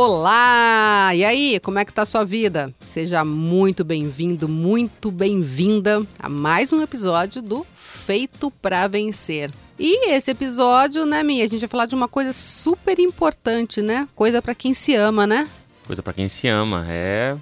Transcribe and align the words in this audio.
Olá! 0.00 1.12
E 1.12 1.24
aí, 1.24 1.58
como 1.58 1.80
é 1.80 1.84
que 1.84 1.92
tá 1.92 2.02
a 2.02 2.06
sua 2.06 2.22
vida? 2.22 2.72
Seja 2.78 3.24
muito 3.24 3.84
bem-vindo, 3.84 4.48
muito 4.48 5.10
bem-vinda 5.10 6.06
a 6.16 6.28
mais 6.28 6.72
um 6.72 6.80
episódio 6.80 7.42
do 7.42 7.66
Feito 7.74 8.48
para 8.48 8.86
Vencer. 8.86 9.50
E 9.76 10.12
esse 10.12 10.30
episódio, 10.30 11.04
né, 11.04 11.24
Mia, 11.24 11.42
a 11.42 11.48
gente 11.48 11.58
vai 11.58 11.68
falar 11.68 11.86
de 11.86 11.96
uma 11.96 12.06
coisa 12.06 12.32
super 12.32 12.96
importante, 13.00 13.82
né? 13.82 14.06
Coisa 14.14 14.40
para 14.40 14.54
quem 14.54 14.72
se 14.72 14.94
ama, 14.94 15.26
né? 15.26 15.48
Coisa 15.84 16.00
para 16.00 16.12
quem 16.12 16.28
se 16.28 16.46
ama, 16.46 16.86
é 16.88 17.36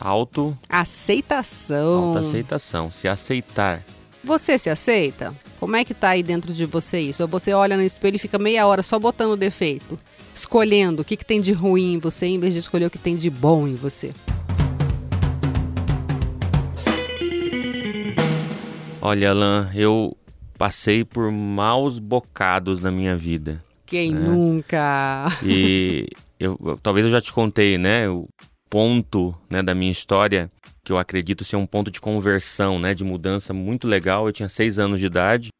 auto 0.00 0.58
aceitação. 0.68 2.18
aceitação, 2.18 2.90
se 2.90 3.06
aceitar. 3.06 3.84
Você 4.24 4.58
se 4.58 4.68
aceita? 4.68 5.32
Como 5.60 5.76
é 5.76 5.84
que 5.84 5.92
tá 5.92 6.08
aí 6.08 6.22
dentro 6.22 6.52
de 6.52 6.64
você 6.66 6.98
isso? 6.98 7.22
Ou 7.22 7.28
você 7.28 7.52
olha 7.52 7.76
no 7.76 7.82
espelho 7.82 8.16
e 8.16 8.18
fica 8.18 8.38
meia 8.38 8.66
hora 8.66 8.82
só 8.82 8.98
botando 8.98 9.36
defeito? 9.36 9.98
escolhendo 10.34 11.02
o 11.02 11.04
que, 11.04 11.16
que 11.16 11.24
tem 11.24 11.40
de 11.40 11.52
ruim 11.52 11.94
em 11.94 11.98
você 11.98 12.26
em 12.26 12.38
vez 12.38 12.54
de 12.54 12.60
escolher 12.60 12.86
o 12.86 12.90
que 12.90 12.98
tem 12.98 13.16
de 13.16 13.28
bom 13.28 13.68
em 13.68 13.74
você. 13.74 14.10
Olha, 19.02 19.30
Alan, 19.30 19.70
eu 19.74 20.16
passei 20.56 21.04
por 21.04 21.30
maus 21.30 21.98
bocados 21.98 22.80
na 22.80 22.90
minha 22.90 23.16
vida. 23.16 23.62
Quem 23.84 24.12
né? 24.12 24.20
nunca? 24.20 25.26
E 25.42 26.06
eu, 26.40 26.78
talvez 26.82 27.04
eu 27.04 27.12
já 27.12 27.20
te 27.20 27.32
contei, 27.32 27.76
né? 27.76 28.08
O 28.08 28.28
ponto 28.70 29.34
né, 29.50 29.62
da 29.62 29.74
minha 29.74 29.90
história 29.90 30.48
que 30.82 30.92
eu 30.92 30.98
acredito 30.98 31.44
ser 31.44 31.56
um 31.56 31.66
ponto 31.66 31.90
de 31.90 32.00
conversão, 32.00 32.78
né? 32.78 32.94
De 32.94 33.04
mudança 33.04 33.52
muito 33.52 33.86
legal. 33.86 34.26
Eu 34.26 34.32
tinha 34.32 34.48
seis 34.48 34.78
anos 34.78 34.98
de 34.98 35.06
idade, 35.06 35.50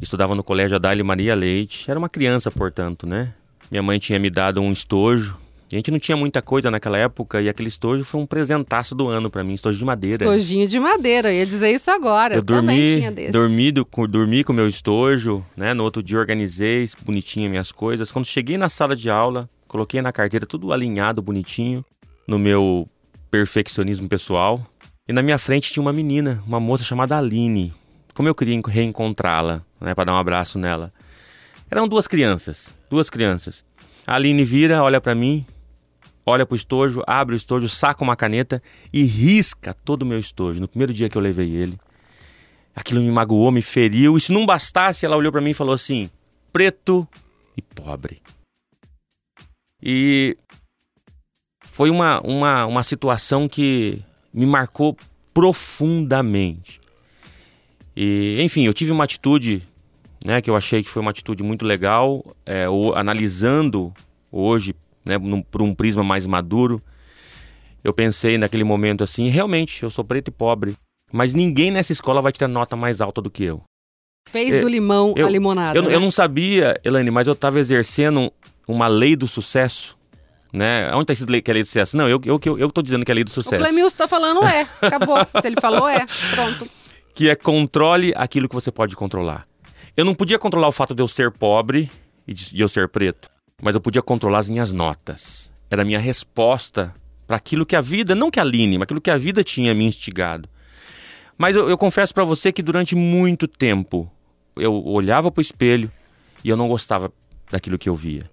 estudava 0.00 0.34
no 0.34 0.42
colégio 0.42 0.76
Adália 0.76 1.04
Maria 1.04 1.34
Leite. 1.34 1.90
Era 1.90 1.98
uma 1.98 2.08
criança, 2.08 2.50
portanto, 2.50 3.06
né? 3.06 3.34
Minha 3.70 3.82
mãe 3.82 3.98
tinha 3.98 4.18
me 4.18 4.30
dado 4.30 4.60
um 4.60 4.72
estojo. 4.72 5.36
A 5.72 5.76
gente 5.76 5.92
não 5.92 6.00
tinha 6.00 6.16
muita 6.16 6.42
coisa 6.42 6.68
naquela 6.68 6.98
época 6.98 7.40
e 7.40 7.48
aquele 7.48 7.68
estojo 7.68 8.02
foi 8.02 8.20
um 8.20 8.26
presentaço 8.26 8.92
do 8.92 9.06
ano 9.06 9.30
para 9.30 9.44
mim, 9.44 9.54
estojo 9.54 9.78
de 9.78 9.84
madeira. 9.84 10.24
Estojinho 10.24 10.66
de 10.66 10.80
madeira, 10.80 11.32
eu 11.32 11.36
ia 11.36 11.46
dizer 11.46 11.70
isso 11.70 11.88
agora. 11.92 12.34
Eu, 12.34 12.38
eu 12.38 12.42
dormi, 12.42 12.66
também 12.66 12.98
tinha 12.98 13.12
desse. 13.12 13.30
Dormi, 13.30 13.70
do, 13.70 13.86
dormi 14.08 14.42
com 14.42 14.52
o 14.52 14.56
meu 14.56 14.66
estojo, 14.66 15.44
né? 15.56 15.72
No 15.72 15.84
outro 15.84 16.02
dia 16.02 16.18
organizei 16.18 16.88
bonitinho 17.04 17.48
minhas 17.48 17.70
coisas. 17.70 18.10
Quando 18.10 18.24
cheguei 18.24 18.58
na 18.58 18.68
sala 18.68 18.96
de 18.96 19.08
aula, 19.08 19.48
coloquei 19.68 20.02
na 20.02 20.10
carteira 20.10 20.44
tudo 20.44 20.72
alinhado, 20.72 21.22
bonitinho, 21.22 21.84
no 22.26 22.38
meu 22.38 22.88
perfeccionismo 23.30 24.08
pessoal. 24.08 24.64
E 25.08 25.12
na 25.12 25.22
minha 25.22 25.38
frente 25.38 25.72
tinha 25.72 25.82
uma 25.82 25.92
menina, 25.92 26.42
uma 26.46 26.60
moça 26.60 26.84
chamada 26.84 27.16
Aline. 27.16 27.74
Como 28.14 28.28
eu 28.28 28.34
queria 28.34 28.60
reencontrá-la, 28.66 29.62
né, 29.80 29.94
para 29.94 30.04
dar 30.04 30.14
um 30.14 30.18
abraço 30.18 30.58
nela. 30.58 30.92
Eram 31.70 31.88
duas 31.88 32.06
crianças, 32.06 32.70
duas 32.88 33.08
crianças. 33.08 33.64
A 34.06 34.14
Aline 34.16 34.44
vira, 34.44 34.82
olha 34.82 35.00
para 35.00 35.14
mim, 35.14 35.46
olha 36.26 36.44
pro 36.44 36.56
estojo, 36.56 37.02
abre 37.06 37.34
o 37.34 37.36
estojo, 37.36 37.68
saca 37.68 38.02
uma 38.02 38.16
caneta 38.16 38.62
e 38.92 39.02
risca 39.02 39.72
todo 39.72 40.02
o 40.02 40.06
meu 40.06 40.18
estojo. 40.18 40.60
No 40.60 40.68
primeiro 40.68 40.92
dia 40.92 41.08
que 41.08 41.16
eu 41.16 41.22
levei 41.22 41.50
ele. 41.54 41.78
Aquilo 42.74 43.00
me 43.00 43.10
magoou, 43.10 43.50
me 43.50 43.62
feriu. 43.62 44.16
E 44.16 44.20
se 44.20 44.32
não 44.32 44.46
bastasse, 44.46 45.04
ela 45.04 45.16
olhou 45.16 45.32
para 45.32 45.40
mim 45.40 45.50
e 45.50 45.54
falou 45.54 45.74
assim: 45.74 46.10
preto 46.52 47.06
e 47.56 47.62
pobre. 47.62 48.20
E 49.82 50.36
foi 51.80 51.88
uma, 51.88 52.20
uma, 52.20 52.66
uma 52.66 52.82
situação 52.82 53.48
que 53.48 54.02
me 54.34 54.44
marcou 54.44 54.94
profundamente. 55.32 56.78
E, 57.96 58.36
enfim, 58.42 58.66
eu 58.66 58.74
tive 58.74 58.92
uma 58.92 59.04
atitude 59.04 59.62
né, 60.22 60.42
que 60.42 60.50
eu 60.50 60.56
achei 60.56 60.82
que 60.82 60.90
foi 60.90 61.00
uma 61.00 61.10
atitude 61.10 61.42
muito 61.42 61.64
legal, 61.64 62.22
é, 62.44 62.68
o, 62.68 62.92
analisando 62.92 63.94
hoje, 64.30 64.74
né, 65.02 65.16
num, 65.16 65.40
por 65.40 65.62
um 65.62 65.74
prisma 65.74 66.04
mais 66.04 66.26
maduro, 66.26 66.82
eu 67.82 67.94
pensei 67.94 68.36
naquele 68.36 68.62
momento 68.62 69.02
assim, 69.02 69.30
realmente, 69.30 69.82
eu 69.82 69.88
sou 69.88 70.04
preto 70.04 70.28
e 70.28 70.30
pobre, 70.30 70.76
mas 71.10 71.32
ninguém 71.32 71.70
nessa 71.70 71.94
escola 71.94 72.20
vai 72.20 72.30
ter 72.30 72.46
nota 72.46 72.76
mais 72.76 73.00
alta 73.00 73.22
do 73.22 73.30
que 73.30 73.42
eu. 73.42 73.62
Fez 74.28 74.54
do 74.54 74.68
limão 74.68 75.14
eu, 75.16 75.26
a 75.26 75.30
limonada. 75.30 75.78
Eu, 75.78 75.84
né? 75.84 75.94
eu 75.94 76.00
não 76.00 76.10
sabia, 76.10 76.78
Elaine, 76.84 77.10
mas 77.10 77.26
eu 77.26 77.32
estava 77.32 77.58
exercendo 77.58 78.30
uma 78.68 78.86
lei 78.86 79.16
do 79.16 79.26
sucesso. 79.26 79.98
Né? 80.52 80.90
Onde 80.92 81.02
está 81.02 81.12
escrito 81.12 81.44
que 81.44 81.50
é 81.50 81.54
lei 81.54 81.62
do 81.62 81.66
sucesso? 81.66 81.96
Não, 81.96 82.08
eu, 82.08 82.20
eu, 82.24 82.40
eu, 82.44 82.58
eu 82.58 82.70
tô 82.70 82.82
dizendo 82.82 83.04
que 83.04 83.12
é 83.12 83.14
lei 83.14 83.24
do 83.24 83.30
sucesso. 83.30 83.62
O 83.62 83.64
Clemilson 83.64 83.86
está 83.86 84.08
falando 84.08 84.44
é, 84.44 84.66
acabou. 84.82 85.16
Se 85.40 85.46
ele 85.46 85.60
falou 85.60 85.88
é, 85.88 86.04
pronto. 86.32 86.68
Que 87.14 87.28
é 87.28 87.36
controle 87.36 88.12
aquilo 88.16 88.48
que 88.48 88.54
você 88.54 88.70
pode 88.70 88.96
controlar. 88.96 89.46
Eu 89.96 90.04
não 90.04 90.14
podia 90.14 90.38
controlar 90.38 90.68
o 90.68 90.72
fato 90.72 90.94
de 90.94 91.02
eu 91.02 91.08
ser 91.08 91.30
pobre 91.30 91.90
e 92.26 92.34
de 92.34 92.60
eu 92.60 92.68
ser 92.68 92.88
preto, 92.88 93.28
mas 93.60 93.74
eu 93.74 93.80
podia 93.80 94.02
controlar 94.02 94.38
as 94.38 94.48
minhas 94.48 94.72
notas. 94.72 95.50
Era 95.70 95.82
a 95.82 95.84
minha 95.84 95.98
resposta 95.98 96.94
para 97.26 97.36
aquilo 97.36 97.64
que 97.64 97.76
a 97.76 97.80
vida, 97.80 98.14
não 98.14 98.30
que 98.30 98.40
a 98.40 98.42
Aline, 98.42 98.78
mas 98.78 98.84
aquilo 98.84 99.00
que 99.00 99.10
a 99.10 99.16
vida 99.16 99.44
tinha 99.44 99.74
me 99.74 99.84
instigado. 99.84 100.48
Mas 101.38 101.56
eu, 101.56 101.68
eu 101.68 101.78
confesso 101.78 102.12
para 102.12 102.24
você 102.24 102.52
que 102.52 102.62
durante 102.62 102.94
muito 102.94 103.46
tempo 103.46 104.10
eu 104.56 104.84
olhava 104.84 105.30
para 105.30 105.40
o 105.40 105.42
espelho 105.42 105.90
e 106.42 106.48
eu 106.48 106.56
não 106.56 106.68
gostava 106.68 107.12
daquilo 107.50 107.78
que 107.78 107.88
eu 107.88 107.94
via. 107.94 108.28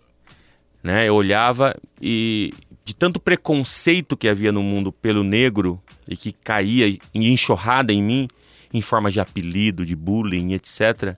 Né? 0.87 1.07
Eu 1.07 1.15
olhava 1.15 1.75
e 2.01 2.53
de 2.83 2.95
tanto 2.95 3.19
preconceito 3.19 4.15
que 4.15 4.27
havia 4.27 4.51
no 4.51 4.63
mundo 4.63 4.91
pelo 4.91 5.23
negro 5.23 5.81
e 6.07 6.15
que 6.15 6.31
caía 6.31 6.87
em 7.13 7.27
enxurrada 7.33 7.91
em 7.91 8.01
mim, 8.01 8.27
em 8.73 8.81
forma 8.81 9.11
de 9.11 9.19
apelido, 9.19 9.85
de 9.85 9.95
bullying, 9.95 10.53
etc 10.53 11.17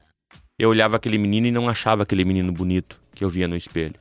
eu 0.59 0.69
olhava 0.69 0.97
aquele 0.97 1.17
menino 1.17 1.47
e 1.47 1.51
não 1.51 1.69
achava 1.69 2.03
aquele 2.03 2.25
menino 2.25 2.51
bonito 2.51 2.99
que 3.15 3.23
eu 3.23 3.29
via 3.29 3.47
no 3.47 3.55
espelho. 3.55 3.95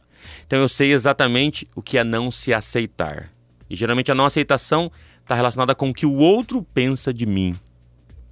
Então 0.45 0.59
eu 0.59 0.69
sei 0.69 0.93
exatamente 0.93 1.69
o 1.75 1.81
que 1.81 1.97
é 1.97 2.03
não 2.03 2.33
se 2.33 2.53
aceitar. 2.53 3.31
E 3.71 3.77
geralmente 3.77 4.11
a 4.11 4.15
não 4.15 4.25
aceitação 4.25 4.91
está 5.23 5.37
relacionada 5.37 5.75
com 5.75 5.91
o 5.91 5.95
que 5.95 6.05
o 6.05 6.15
outro 6.15 6.67
pensa 6.75 7.15
de 7.15 7.25
mim. 7.25 7.55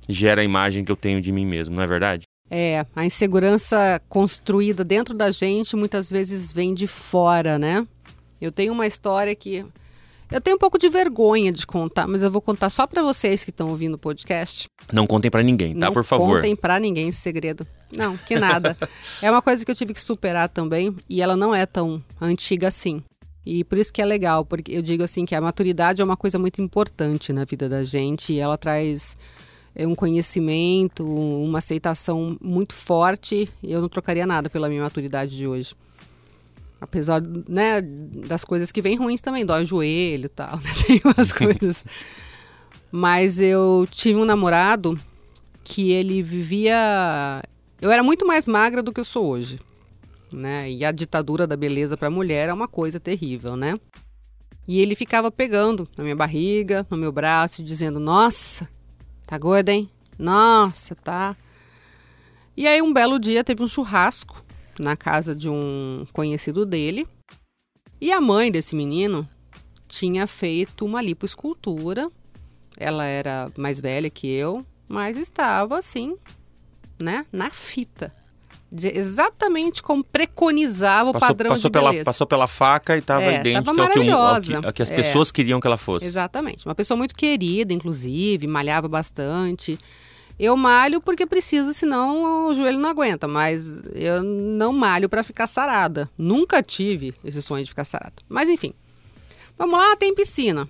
Gera 0.08 0.40
a 0.40 0.44
imagem 0.44 0.84
que 0.84 0.90
eu 0.90 0.96
tenho 0.96 1.20
de 1.20 1.30
mim 1.30 1.46
mesmo, 1.46 1.76
não 1.76 1.82
é 1.82 1.86
verdade? 1.86 2.24
É, 2.50 2.86
a 2.94 3.04
insegurança 3.04 4.00
construída 4.08 4.84
dentro 4.84 5.14
da 5.14 5.30
gente 5.30 5.74
muitas 5.74 6.10
vezes 6.10 6.52
vem 6.52 6.72
de 6.72 6.86
fora, 6.86 7.58
né? 7.58 7.86
Eu 8.40 8.52
tenho 8.52 8.72
uma 8.72 8.86
história 8.86 9.34
que 9.34 9.64
eu 10.30 10.40
tenho 10.40 10.56
um 10.56 10.58
pouco 10.58 10.78
de 10.78 10.88
vergonha 10.88 11.52
de 11.52 11.66
contar, 11.66 12.06
mas 12.08 12.22
eu 12.22 12.30
vou 12.30 12.40
contar 12.40 12.68
só 12.68 12.86
para 12.86 13.02
vocês 13.02 13.44
que 13.44 13.50
estão 13.50 13.70
ouvindo 13.70 13.94
o 13.94 13.98
podcast. 13.98 14.68
Não 14.92 15.06
contem 15.06 15.30
para 15.30 15.42
ninguém, 15.42 15.72
tá? 15.74 15.86
Não 15.86 15.92
Por 15.92 16.04
favor. 16.04 16.26
Não 16.26 16.34
contem 16.34 16.56
para 16.56 16.80
ninguém 16.80 17.08
esse 17.08 17.20
segredo. 17.20 17.66
Não, 17.96 18.16
que 18.16 18.36
nada. 18.36 18.76
é 19.22 19.30
uma 19.30 19.40
coisa 19.40 19.64
que 19.64 19.70
eu 19.70 19.74
tive 19.74 19.94
que 19.94 20.00
superar 20.00 20.48
também 20.48 20.94
e 21.08 21.22
ela 21.22 21.36
não 21.36 21.54
é 21.54 21.64
tão 21.64 22.02
antiga 22.20 22.68
assim. 22.68 23.02
E 23.44 23.62
por 23.62 23.78
isso 23.78 23.92
que 23.92 24.02
é 24.02 24.04
legal, 24.04 24.44
porque 24.44 24.72
eu 24.72 24.82
digo 24.82 25.04
assim 25.04 25.24
que 25.24 25.34
a 25.34 25.40
maturidade 25.40 26.02
é 26.02 26.04
uma 26.04 26.16
coisa 26.16 26.36
muito 26.36 26.60
importante 26.60 27.32
na 27.32 27.44
vida 27.44 27.68
da 27.68 27.84
gente 27.84 28.32
e 28.32 28.40
ela 28.40 28.58
traz 28.58 29.16
um 29.84 29.94
conhecimento, 29.94 31.04
uma 31.04 31.58
aceitação 31.58 32.36
muito 32.40 32.72
forte. 32.72 33.48
E 33.60 33.72
eu 33.72 33.80
não 33.80 33.88
trocaria 33.88 34.24
nada 34.24 34.48
pela 34.48 34.68
minha 34.68 34.82
maturidade 34.82 35.36
de 35.36 35.46
hoje. 35.46 35.74
Apesar 36.80 37.20
né, 37.20 37.82
das 37.82 38.44
coisas 38.44 38.70
que 38.70 38.80
vêm 38.80 38.96
ruins 38.96 39.20
também, 39.20 39.44
dói 39.44 39.64
o 39.64 39.66
joelho 39.66 40.26
e 40.26 40.28
tal, 40.28 40.58
né? 40.62 40.70
tem 40.86 41.00
umas 41.04 41.32
coisas. 41.34 41.84
Mas 42.92 43.40
eu 43.40 43.88
tive 43.90 44.20
um 44.20 44.24
namorado 44.24 44.98
que 45.64 45.90
ele 45.90 46.22
vivia. 46.22 47.42
Eu 47.80 47.90
era 47.90 48.02
muito 48.02 48.26
mais 48.26 48.46
magra 48.46 48.82
do 48.82 48.92
que 48.92 49.00
eu 49.00 49.04
sou 49.04 49.26
hoje. 49.26 49.58
Né? 50.32 50.70
E 50.70 50.84
a 50.84 50.92
ditadura 50.92 51.46
da 51.46 51.56
beleza 51.56 51.96
para 51.96 52.08
a 52.08 52.10
mulher 52.10 52.48
é 52.48 52.52
uma 52.52 52.68
coisa 52.68 53.00
terrível, 53.00 53.56
né? 53.56 53.78
E 54.68 54.80
ele 54.80 54.94
ficava 54.94 55.30
pegando 55.30 55.88
na 55.96 56.02
minha 56.02 56.16
barriga, 56.16 56.86
no 56.90 56.96
meu 56.96 57.12
braço, 57.12 57.62
dizendo: 57.62 58.00
Nossa, 58.00 58.68
tá 59.26 59.36
gorda, 59.36 59.72
hein? 59.72 59.90
Nossa, 60.18 60.94
tá. 60.94 61.36
E 62.56 62.66
aí, 62.66 62.80
um 62.80 62.92
belo 62.92 63.18
dia, 63.18 63.44
teve 63.44 63.62
um 63.62 63.66
churrasco 63.66 64.42
na 64.78 64.96
casa 64.96 65.34
de 65.34 65.48
um 65.48 66.06
conhecido 66.12 66.64
dele. 66.64 67.06
E 68.00 68.12
a 68.12 68.20
mãe 68.20 68.50
desse 68.50 68.74
menino 68.74 69.28
tinha 69.88 70.26
feito 70.26 70.84
uma 70.84 71.02
lipoescultura. 71.02 72.10
Ela 72.76 73.04
era 73.04 73.50
mais 73.56 73.80
velha 73.80 74.10
que 74.10 74.26
eu, 74.26 74.64
mas 74.88 75.16
estava 75.16 75.78
assim, 75.78 76.16
né, 76.98 77.26
na 77.32 77.50
fita. 77.50 78.14
De, 78.70 78.88
exatamente 78.88 79.80
como 79.80 80.02
preconizava 80.02 81.12
passou, 81.12 81.26
o 81.26 81.30
padrão 81.30 81.50
passou 81.50 81.70
de 81.70 81.72
pela, 81.72 81.90
beleza. 81.90 82.04
Passou 82.04 82.26
pela 82.26 82.46
faca 82.48 82.96
e 82.96 82.98
estava 82.98 83.22
é, 83.22 83.40
idêntico 83.40 83.70
ao 83.70 83.74
que, 83.74 83.80
ao 83.80 84.42
que, 84.42 84.66
ao 84.66 84.72
que 84.72 84.82
as 84.82 84.90
é. 84.90 84.96
pessoas 84.96 85.30
queriam 85.30 85.60
que 85.60 85.66
ela 85.66 85.76
fosse. 85.76 86.04
Exatamente. 86.04 86.66
Uma 86.66 86.74
pessoa 86.74 86.98
muito 86.98 87.14
querida, 87.14 87.72
inclusive, 87.72 88.46
malhava 88.46 88.88
bastante. 88.88 89.78
Eu 90.38 90.56
malho 90.56 91.00
porque 91.00 91.24
preciso, 91.26 91.72
senão 91.72 92.48
o 92.48 92.54
joelho 92.54 92.78
não 92.78 92.90
aguenta, 92.90 93.26
mas 93.26 93.82
eu 93.94 94.22
não 94.22 94.72
malho 94.72 95.08
para 95.08 95.22
ficar 95.22 95.46
sarada. 95.46 96.10
Nunca 96.18 96.62
tive 96.62 97.14
esse 97.24 97.40
sonho 97.40 97.64
de 97.64 97.70
ficar 97.70 97.84
sarada. 97.84 98.14
Mas 98.28 98.48
enfim. 98.48 98.74
Vamos 99.56 99.78
lá, 99.78 99.96
tem 99.96 100.14
piscina. 100.14 100.68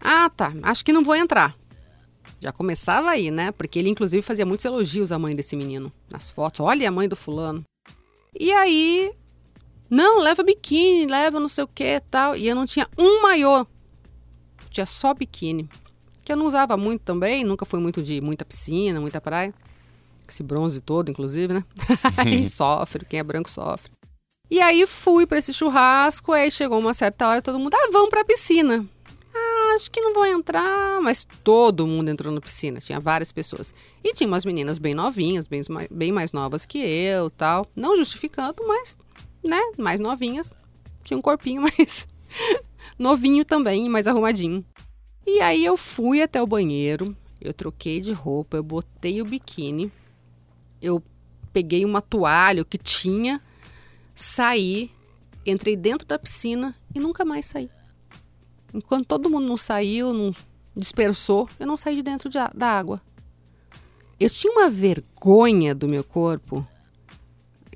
Ah, 0.00 0.28
tá. 0.28 0.52
Acho 0.62 0.84
que 0.84 0.92
não 0.92 1.04
vou 1.04 1.14
entrar. 1.14 1.54
Já 2.42 2.50
começava 2.50 3.08
aí, 3.10 3.30
né? 3.30 3.52
Porque 3.52 3.78
ele, 3.78 3.88
inclusive, 3.88 4.20
fazia 4.20 4.44
muitos 4.44 4.64
elogios 4.64 5.12
à 5.12 5.18
mãe 5.18 5.32
desse 5.32 5.54
menino 5.54 5.92
nas 6.10 6.28
fotos. 6.28 6.58
Olha 6.58 6.88
a 6.88 6.90
mãe 6.90 7.08
do 7.08 7.14
fulano. 7.14 7.64
E 8.38 8.50
aí, 8.50 9.12
Não, 9.88 10.18
leva 10.18 10.42
biquíni, 10.42 11.06
leva 11.06 11.38
não 11.38 11.46
sei 11.46 11.62
o 11.62 11.68
que 11.68 12.00
tal. 12.10 12.34
E 12.34 12.48
eu 12.48 12.56
não 12.56 12.66
tinha 12.66 12.88
um 12.98 13.22
maiô. 13.22 13.64
Tinha 14.70 14.86
só 14.86 15.14
biquíni. 15.14 15.70
Que 16.24 16.32
eu 16.32 16.36
não 16.36 16.46
usava 16.46 16.76
muito 16.76 17.02
também, 17.02 17.44
nunca 17.44 17.64
fui 17.64 17.78
muito 17.78 18.02
de 18.02 18.20
muita 18.20 18.44
piscina, 18.44 19.00
muita 19.00 19.20
praia. 19.20 19.54
Esse 20.28 20.42
bronze 20.42 20.80
todo, 20.80 21.10
inclusive, 21.10 21.54
né? 21.54 21.64
aí 22.16 22.48
sofre, 22.50 23.04
quem 23.04 23.20
é 23.20 23.22
branco 23.22 23.50
sofre. 23.50 23.92
E 24.50 24.60
aí 24.60 24.84
fui 24.84 25.26
para 25.26 25.38
esse 25.38 25.52
churrasco, 25.54 26.32
aí 26.32 26.50
chegou 26.50 26.78
uma 26.80 26.94
certa 26.94 27.28
hora, 27.28 27.40
todo 27.40 27.58
mundo, 27.60 27.74
ah, 27.74 27.90
vamos 27.92 28.10
pra 28.10 28.24
piscina. 28.24 28.84
Acho 29.74 29.90
que 29.90 30.00
não 30.00 30.12
vou 30.12 30.26
entrar, 30.26 31.00
mas 31.00 31.26
todo 31.42 31.86
mundo 31.86 32.08
entrou 32.10 32.32
na 32.32 32.40
piscina, 32.40 32.80
tinha 32.80 33.00
várias 33.00 33.32
pessoas. 33.32 33.74
E 34.04 34.12
tinha 34.12 34.26
umas 34.26 34.44
meninas 34.44 34.78
bem 34.78 34.94
novinhas, 34.94 35.46
bem, 35.46 35.62
bem 35.90 36.12
mais 36.12 36.32
novas 36.32 36.66
que 36.66 36.78
eu 36.78 37.30
tal. 37.30 37.66
Não 37.74 37.96
justificando, 37.96 38.66
mas, 38.66 38.96
né, 39.42 39.60
mais 39.78 39.98
novinhas. 40.00 40.52
Tinha 41.04 41.16
um 41.16 41.22
corpinho 41.22 41.62
mais 41.62 42.06
novinho 42.98 43.44
também, 43.44 43.88
mais 43.88 44.06
arrumadinho. 44.06 44.64
E 45.26 45.40
aí 45.40 45.64
eu 45.64 45.76
fui 45.76 46.20
até 46.20 46.42
o 46.42 46.46
banheiro, 46.46 47.16
eu 47.40 47.54
troquei 47.54 48.00
de 48.00 48.12
roupa, 48.12 48.56
eu 48.56 48.62
botei 48.62 49.22
o 49.22 49.24
biquíni, 49.24 49.90
eu 50.80 51.02
peguei 51.52 51.84
uma 51.84 52.02
toalha 52.02 52.64
que 52.64 52.76
tinha, 52.76 53.40
saí, 54.14 54.90
entrei 55.46 55.76
dentro 55.76 56.06
da 56.06 56.18
piscina 56.18 56.74
e 56.94 57.00
nunca 57.00 57.24
mais 57.24 57.46
saí. 57.46 57.70
Enquanto 58.72 59.06
todo 59.06 59.30
mundo 59.30 59.46
não 59.46 59.56
saiu, 59.56 60.12
não 60.12 60.34
dispersou, 60.76 61.48
eu 61.60 61.66
não 61.66 61.76
saí 61.76 61.96
de 61.96 62.02
dentro 62.02 62.28
de, 62.28 62.38
da 62.54 62.66
água. 62.66 63.00
Eu 64.18 64.30
tinha 64.30 64.52
uma 64.52 64.70
vergonha 64.70 65.74
do 65.74 65.88
meu 65.88 66.04
corpo 66.04 66.66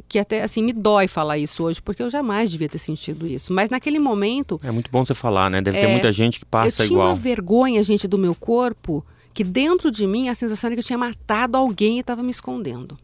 que 0.08 0.18
até 0.18 0.42
assim 0.42 0.62
me 0.62 0.72
dói 0.72 1.08
falar 1.08 1.38
isso 1.38 1.64
hoje, 1.64 1.82
porque 1.82 2.02
eu 2.02 2.10
jamais 2.10 2.50
devia 2.50 2.68
ter 2.68 2.78
sentido 2.78 3.26
isso. 3.26 3.52
Mas 3.52 3.70
naquele 3.70 3.98
momento. 3.98 4.60
É 4.62 4.70
muito 4.70 4.90
bom 4.90 5.04
você 5.04 5.14
falar, 5.14 5.50
né? 5.50 5.60
Deve 5.60 5.78
é, 5.78 5.80
ter 5.80 5.88
muita 5.88 6.12
gente 6.12 6.38
que 6.38 6.44
passa 6.44 6.84
igual. 6.84 6.84
Eu 6.84 6.88
tinha 6.88 7.00
uma 7.00 7.14
vergonha, 7.14 7.82
gente, 7.82 8.06
do 8.06 8.18
meu 8.18 8.34
corpo, 8.34 9.04
que 9.34 9.42
dentro 9.42 9.90
de 9.90 10.06
mim 10.06 10.28
a 10.28 10.34
sensação 10.34 10.68
era 10.68 10.76
que 10.76 10.80
eu 10.80 10.84
tinha 10.84 10.98
matado 10.98 11.56
alguém 11.56 11.96
e 11.96 12.00
estava 12.00 12.22
me 12.22 12.30
escondendo. 12.30 12.96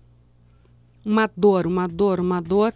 Uma 1.04 1.28
dor, 1.36 1.66
uma 1.66 1.88
dor, 1.88 2.20
uma 2.20 2.40
dor. 2.40 2.72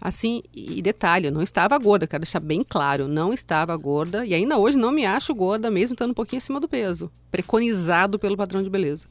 Assim, 0.00 0.42
e 0.54 0.80
detalhe, 0.80 1.26
eu 1.26 1.32
não 1.32 1.42
estava 1.42 1.76
gorda, 1.76 2.06
quero 2.06 2.22
deixar 2.22 2.38
bem 2.38 2.62
claro, 2.62 3.08
não 3.08 3.32
estava 3.32 3.76
gorda 3.76 4.24
e 4.24 4.32
ainda 4.32 4.56
hoje 4.56 4.78
não 4.78 4.92
me 4.92 5.04
acho 5.04 5.34
gorda, 5.34 5.70
mesmo 5.70 5.94
estando 5.94 6.12
um 6.12 6.14
pouquinho 6.14 6.38
acima 6.38 6.60
do 6.60 6.68
peso, 6.68 7.10
preconizado 7.32 8.18
pelo 8.18 8.36
padrão 8.36 8.62
de 8.62 8.70
beleza. 8.70 9.08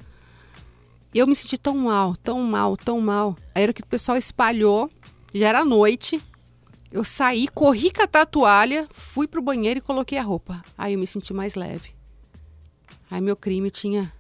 Eu 1.14 1.28
me 1.28 1.36
senti 1.36 1.58
tão 1.58 1.78
mal, 1.78 2.16
tão 2.16 2.42
mal, 2.44 2.78
tão 2.78 3.02
mal. 3.02 3.36
Aí 3.54 3.64
era 3.64 3.74
que 3.74 3.82
o 3.82 3.86
pessoal 3.86 4.18
espalhou, 4.18 4.90
já 5.34 5.50
era 5.50 5.66
noite, 5.66 6.22
eu 6.90 7.04
saí, 7.04 7.50
corri 7.50 7.92
catar 7.92 8.22
a 8.22 8.26
toalha, 8.26 8.88
fui 8.92 9.28
pro 9.28 9.42
banheiro 9.42 9.80
e 9.80 9.82
coloquei 9.82 10.18
a 10.18 10.24
roupa. 10.24 10.64
Aí 10.78 10.94
eu 10.94 11.00
me 11.00 11.08
senti 11.08 11.34
mais 11.34 11.56
leve. 11.56 11.92
Aí 13.12 13.20
meu 13.20 13.36
crime 13.36 13.70
tinha 13.70 14.12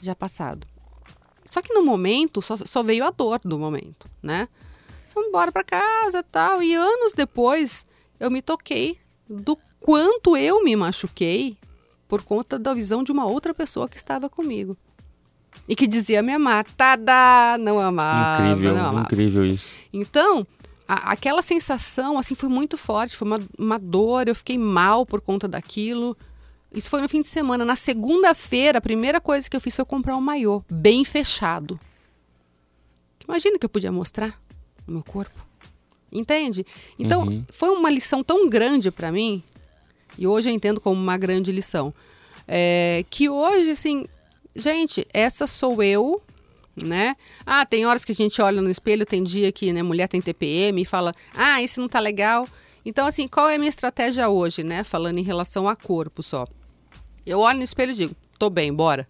já 0.00 0.14
passado. 0.14 0.66
Só 1.44 1.60
que 1.60 1.74
no 1.74 1.84
momento, 1.84 2.40
só, 2.40 2.56
só 2.56 2.82
veio 2.82 3.04
a 3.04 3.10
dor 3.10 3.40
do 3.44 3.58
momento, 3.58 4.08
né? 4.22 4.48
Fui 5.18 5.26
embora 5.26 5.50
para 5.50 5.64
casa 5.64 6.22
tal. 6.22 6.62
E 6.62 6.72
anos 6.74 7.12
depois, 7.12 7.84
eu 8.20 8.30
me 8.30 8.40
toquei 8.40 8.98
do 9.28 9.58
quanto 9.80 10.36
eu 10.36 10.62
me 10.62 10.76
machuquei 10.76 11.56
por 12.06 12.22
conta 12.22 12.56
da 12.56 12.72
visão 12.72 13.02
de 13.02 13.10
uma 13.10 13.26
outra 13.26 13.52
pessoa 13.52 13.88
que 13.88 13.96
estava 13.96 14.30
comigo. 14.30 14.76
E 15.68 15.74
que 15.74 15.88
dizia 15.88 16.22
me 16.22 16.32
amar. 16.32 16.64
Tada! 16.76 17.58
Não 17.58 17.80
amava. 17.80 18.46
Incrível, 18.46 18.74
não 18.74 18.86
amava. 18.86 19.00
incrível 19.00 19.44
isso. 19.44 19.74
Então, 19.92 20.46
a, 20.86 21.12
aquela 21.12 21.42
sensação, 21.42 22.16
assim, 22.16 22.36
foi 22.36 22.48
muito 22.48 22.78
forte. 22.78 23.16
Foi 23.16 23.26
uma, 23.26 23.40
uma 23.58 23.78
dor, 23.78 24.28
eu 24.28 24.36
fiquei 24.36 24.56
mal 24.56 25.04
por 25.04 25.20
conta 25.20 25.48
daquilo. 25.48 26.16
Isso 26.72 26.88
foi 26.88 27.02
no 27.02 27.08
fim 27.08 27.22
de 27.22 27.28
semana. 27.28 27.64
Na 27.64 27.74
segunda-feira, 27.76 28.78
a 28.78 28.80
primeira 28.80 29.20
coisa 29.20 29.50
que 29.50 29.56
eu 29.56 29.60
fiz 29.60 29.74
foi 29.74 29.84
comprar 29.84 30.16
um 30.16 30.20
maiô, 30.20 30.62
bem 30.70 31.04
fechado. 31.04 31.78
Imagina 33.26 33.58
que 33.58 33.66
eu 33.66 33.70
podia 33.70 33.90
mostrar 33.90 34.40
o 34.88 34.92
meu 34.92 35.02
corpo. 35.02 35.46
Entende? 36.10 36.64
Então, 36.98 37.26
uhum. 37.26 37.44
foi 37.50 37.68
uma 37.68 37.90
lição 37.90 38.24
tão 38.24 38.48
grande 38.48 38.90
para 38.90 39.12
mim, 39.12 39.42
e 40.16 40.26
hoje 40.26 40.48
eu 40.48 40.54
entendo 40.54 40.80
como 40.80 41.00
uma 41.00 41.18
grande 41.18 41.52
lição, 41.52 41.92
é, 42.46 43.04
que 43.10 43.28
hoje, 43.28 43.70
assim, 43.70 44.06
gente, 44.56 45.06
essa 45.12 45.46
sou 45.46 45.82
eu, 45.82 46.22
né? 46.74 47.16
Ah, 47.44 47.66
tem 47.66 47.84
horas 47.84 48.04
que 48.04 48.12
a 48.12 48.14
gente 48.14 48.40
olha 48.40 48.62
no 48.62 48.70
espelho, 48.70 49.04
tem 49.04 49.22
dia 49.22 49.52
que 49.52 49.72
né, 49.72 49.82
mulher 49.82 50.08
tem 50.08 50.20
TPM 50.20 50.80
e 50.80 50.84
fala, 50.84 51.12
ah, 51.34 51.62
esse 51.62 51.78
não 51.78 51.88
tá 51.88 52.00
legal. 52.00 52.48
Então, 52.84 53.06
assim, 53.06 53.28
qual 53.28 53.48
é 53.48 53.56
a 53.56 53.58
minha 53.58 53.68
estratégia 53.68 54.28
hoje, 54.28 54.64
né? 54.64 54.82
Falando 54.82 55.18
em 55.18 55.22
relação 55.22 55.68
a 55.68 55.76
corpo 55.76 56.22
só. 56.22 56.44
Eu 57.26 57.40
olho 57.40 57.58
no 57.58 57.64
espelho 57.64 57.92
e 57.92 57.94
digo, 57.94 58.16
tô 58.38 58.48
bem, 58.48 58.72
bora. 58.72 59.06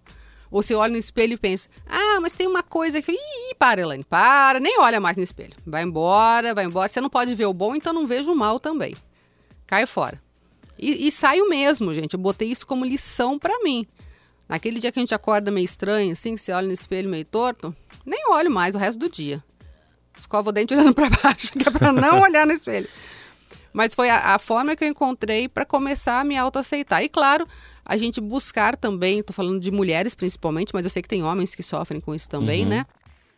Ou 0.50 0.62
você 0.62 0.74
olha 0.74 0.92
no 0.92 0.98
espelho 0.98 1.34
e 1.34 1.36
pensa, 1.36 1.68
ah, 1.86 2.18
mas 2.20 2.32
tem 2.32 2.46
uma 2.46 2.62
coisa 2.62 3.02
que. 3.02 3.12
Ih, 3.12 3.54
para, 3.58 3.80
Elaine, 3.80 4.04
para, 4.04 4.58
nem 4.60 4.78
olha 4.78 5.00
mais 5.00 5.16
no 5.16 5.22
espelho. 5.22 5.52
Vai 5.66 5.82
embora, 5.82 6.54
vai 6.54 6.64
embora. 6.64 6.88
Você 6.88 7.00
não 7.00 7.10
pode 7.10 7.34
ver 7.34 7.46
o 7.46 7.52
bom, 7.52 7.74
então 7.74 7.92
não 7.92 8.06
vejo 8.06 8.32
o 8.32 8.36
mal 8.36 8.58
também. 8.58 8.94
Cai 9.66 9.84
fora. 9.84 10.20
E, 10.78 11.06
e 11.06 11.12
saio 11.12 11.48
mesmo, 11.48 11.92
gente. 11.92 12.14
Eu 12.14 12.20
botei 12.20 12.50
isso 12.50 12.66
como 12.66 12.84
lição 12.84 13.38
para 13.38 13.62
mim. 13.62 13.86
Naquele 14.48 14.80
dia 14.80 14.90
que 14.90 14.98
a 14.98 15.02
gente 15.02 15.14
acorda 15.14 15.50
meio 15.50 15.64
estranho, 15.64 16.12
assim, 16.12 16.34
que 16.34 16.40
você 16.40 16.52
olha 16.52 16.66
no 16.66 16.72
espelho 16.72 17.10
meio 17.10 17.24
torto, 17.24 17.76
nem 18.06 18.30
olho 18.30 18.50
mais 18.50 18.74
o 18.74 18.78
resto 18.78 18.98
do 18.98 19.10
dia. 19.10 19.44
Escova 20.18 20.48
o 20.48 20.52
dente 20.52 20.72
olhando 20.72 20.94
para 20.94 21.10
baixo, 21.10 21.52
que 21.52 21.68
é 21.68 21.70
pra 21.70 21.92
não 21.92 22.20
olhar 22.22 22.46
no 22.46 22.52
espelho. 22.52 22.88
Mas 23.72 23.94
foi 23.94 24.08
a, 24.08 24.34
a 24.34 24.38
forma 24.38 24.74
que 24.74 24.84
eu 24.84 24.88
encontrei 24.88 25.48
para 25.48 25.66
começar 25.66 26.20
a 26.20 26.24
me 26.24 26.36
autoaceitar. 26.36 27.02
E 27.02 27.08
claro, 27.08 27.46
a 27.88 27.96
gente 27.96 28.20
buscar 28.20 28.76
também, 28.76 29.20
estou 29.20 29.34
falando 29.34 29.58
de 29.58 29.70
mulheres 29.70 30.14
principalmente, 30.14 30.72
mas 30.74 30.84
eu 30.84 30.90
sei 30.90 31.00
que 31.00 31.08
tem 31.08 31.24
homens 31.24 31.54
que 31.54 31.62
sofrem 31.62 32.02
com 32.02 32.14
isso 32.14 32.28
também, 32.28 32.64
uhum. 32.64 32.68
né? 32.68 32.86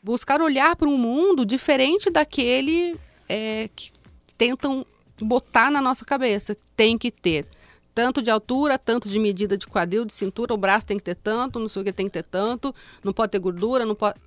Buscar 0.02 0.43
olhar 0.43 0.75
para 0.75 0.88
um 0.88 0.99
mundo 0.99 1.47
diferente 1.47 2.11
daquele 2.11 2.97
é, 3.29 3.70
que 3.76 3.93
tentam 4.37 4.85
botar 5.20 5.70
na 5.70 5.81
nossa 5.81 6.05
cabeça. 6.05 6.56
Tem 6.75 6.99
que 6.99 7.12
ter 7.12 7.47
tanto 7.94 8.20
de 8.20 8.31
altura, 8.31 8.76
tanto 8.76 9.08
de 9.08 9.20
medida 9.20 9.56
de 9.56 9.69
quadril, 9.69 10.05
de 10.05 10.12
cintura, 10.12 10.53
o 10.53 10.56
braço 10.56 10.86
tem 10.86 10.96
que 10.96 11.05
ter 11.05 11.15
tanto, 11.15 11.60
não 11.60 11.69
sei 11.69 11.82
o 11.82 11.84
que 11.84 11.93
tem 11.93 12.06
que 12.06 12.13
ter 12.13 12.24
tanto, 12.24 12.74
não 13.05 13.13
pode 13.13 13.31
ter 13.31 13.39
gordura, 13.39 13.86
não 13.86 13.94
pode. 13.94 14.19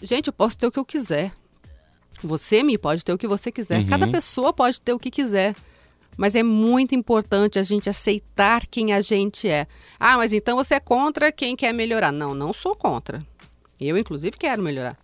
Gente, 0.00 0.28
eu 0.28 0.32
posso 0.32 0.56
ter 0.56 0.68
o 0.68 0.70
que 0.70 0.78
eu 0.78 0.84
quiser. 0.84 1.32
Você 2.22 2.62
me 2.62 2.78
pode 2.78 3.04
ter 3.04 3.12
o 3.12 3.18
que 3.18 3.26
você 3.26 3.50
quiser. 3.50 3.80
Uhum. 3.80 3.86
Cada 3.86 4.06
pessoa 4.06 4.52
pode 4.52 4.80
ter 4.80 4.92
o 4.92 5.00
que 5.00 5.10
quiser. 5.10 5.56
Mas 6.16 6.34
é 6.34 6.42
muito 6.42 6.94
importante 6.94 7.58
a 7.58 7.62
gente 7.62 7.90
aceitar 7.90 8.66
quem 8.66 8.92
a 8.92 9.00
gente 9.00 9.48
é. 9.48 9.66
Ah, 9.98 10.16
mas 10.16 10.32
então 10.32 10.56
você 10.56 10.74
é 10.74 10.80
contra 10.80 11.32
quem 11.32 11.56
quer 11.56 11.72
melhorar. 11.72 12.12
Não, 12.12 12.34
não 12.34 12.52
sou 12.52 12.74
contra. 12.74 13.20
Eu, 13.80 13.98
inclusive, 13.98 14.36
quero 14.36 14.62
melhorar. 14.62 14.96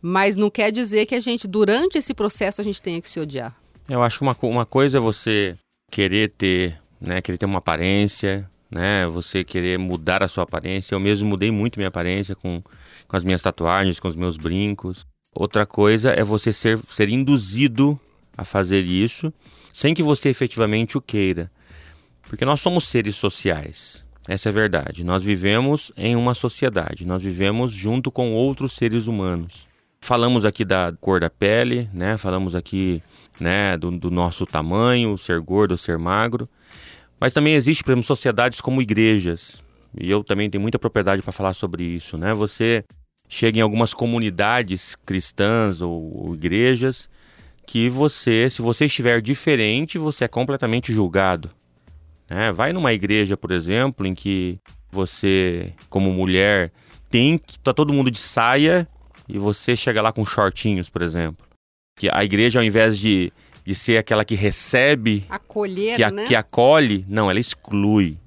Mas 0.00 0.34
não 0.34 0.50
quer 0.50 0.72
dizer 0.72 1.06
que 1.06 1.14
a 1.14 1.20
gente, 1.20 1.46
durante 1.46 1.96
esse 1.96 2.12
processo, 2.12 2.60
a 2.60 2.64
gente 2.64 2.82
tenha 2.82 3.00
que 3.00 3.08
se 3.08 3.20
odiar. 3.20 3.56
Eu 3.88 4.02
acho 4.02 4.18
que 4.18 4.24
uma, 4.24 4.36
uma 4.42 4.66
coisa 4.66 4.98
é 4.98 5.00
você 5.00 5.56
querer 5.90 6.30
ter, 6.30 6.78
né, 7.00 7.20
querer 7.20 7.38
ter 7.38 7.46
uma 7.46 7.58
aparência, 7.58 8.48
né, 8.70 9.06
você 9.06 9.44
querer 9.44 9.78
mudar 9.78 10.22
a 10.22 10.28
sua 10.28 10.44
aparência. 10.44 10.94
Eu 10.94 11.00
mesmo 11.00 11.28
mudei 11.28 11.50
muito 11.50 11.78
minha 11.78 11.88
aparência 11.88 12.34
com, 12.34 12.62
com 13.06 13.16
as 13.16 13.22
minhas 13.22 13.42
tatuagens, 13.42 14.00
com 14.00 14.08
os 14.08 14.16
meus 14.16 14.36
brincos. 14.36 15.06
Outra 15.34 15.64
coisa 15.64 16.10
é 16.10 16.24
você 16.24 16.52
ser, 16.52 16.80
ser 16.88 17.08
induzido 17.08 17.98
a 18.36 18.44
fazer 18.44 18.84
isso 18.84 19.32
sem 19.72 19.94
que 19.94 20.02
você 20.02 20.28
efetivamente 20.28 20.98
o 20.98 21.00
queira. 21.00 21.50
Porque 22.22 22.44
nós 22.44 22.60
somos 22.60 22.84
seres 22.84 23.16
sociais. 23.16 24.04
Essa 24.28 24.48
é 24.48 24.50
a 24.50 24.52
verdade. 24.52 25.02
Nós 25.02 25.22
vivemos 25.22 25.90
em 25.96 26.14
uma 26.14 26.34
sociedade, 26.34 27.04
nós 27.04 27.22
vivemos 27.22 27.72
junto 27.72 28.10
com 28.10 28.32
outros 28.32 28.72
seres 28.72 29.06
humanos. 29.06 29.66
Falamos 30.00 30.44
aqui 30.44 30.64
da 30.64 30.92
cor 31.00 31.20
da 31.20 31.30
pele, 31.30 31.88
né? 31.92 32.16
Falamos 32.16 32.54
aqui, 32.54 33.02
né, 33.40 33.76
do, 33.76 33.90
do 33.90 34.10
nosso 34.10 34.44
tamanho, 34.44 35.16
ser 35.16 35.40
gordo, 35.40 35.78
ser 35.78 35.98
magro. 35.98 36.48
Mas 37.18 37.32
também 37.32 37.54
existe, 37.54 37.82
por 37.82 37.92
exemplo, 37.92 38.06
sociedades 38.06 38.60
como 38.60 38.82
igrejas. 38.82 39.62
E 39.98 40.10
eu 40.10 40.24
também 40.24 40.50
tenho 40.50 40.62
muita 40.62 40.78
propriedade 40.78 41.22
para 41.22 41.32
falar 41.32 41.52
sobre 41.52 41.84
isso, 41.84 42.16
né? 42.16 42.34
Você 42.34 42.84
chega 43.28 43.58
em 43.58 43.62
algumas 43.62 43.94
comunidades 43.94 44.96
cristãs 45.06 45.80
ou, 45.80 46.26
ou 46.26 46.34
igrejas 46.34 47.08
que 47.66 47.88
você, 47.88 48.50
se 48.50 48.60
você 48.60 48.86
estiver 48.86 49.20
diferente, 49.20 49.98
você 49.98 50.24
é 50.24 50.28
completamente 50.28 50.92
julgado. 50.92 51.50
É, 52.28 52.50
vai 52.50 52.72
numa 52.72 52.92
igreja, 52.92 53.36
por 53.36 53.52
exemplo, 53.52 54.06
em 54.06 54.14
que 54.14 54.58
você, 54.90 55.72
como 55.88 56.12
mulher, 56.12 56.72
tem 57.10 57.38
que 57.38 57.58
tá 57.58 57.72
todo 57.72 57.92
mundo 57.92 58.10
de 58.10 58.18
saia 58.18 58.86
e 59.28 59.38
você 59.38 59.76
chega 59.76 60.02
lá 60.02 60.12
com 60.12 60.24
shortinhos, 60.24 60.88
por 60.88 61.02
exemplo. 61.02 61.46
Que 61.98 62.08
a 62.10 62.24
igreja, 62.24 62.58
ao 62.58 62.64
invés 62.64 62.98
de, 62.98 63.32
de 63.64 63.74
ser 63.74 63.98
aquela 63.98 64.24
que 64.24 64.34
recebe, 64.34 65.24
Acolher, 65.28 65.96
que, 65.96 66.02
a, 66.02 66.10
né? 66.10 66.26
que 66.26 66.34
acolhe, 66.34 67.04
não, 67.08 67.30
ela 67.30 67.40
exclui. 67.40 68.18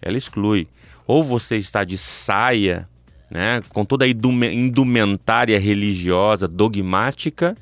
Ela 0.00 0.16
exclui. 0.16 0.68
Ou 1.06 1.22
você 1.22 1.56
está 1.56 1.84
de 1.84 1.98
saia, 1.98 2.88
né, 3.30 3.62
com 3.68 3.84
toda 3.84 4.04
a 4.04 4.08
indumentária 4.08 5.58
religiosa, 5.58 6.48
dogmática, 6.48 7.56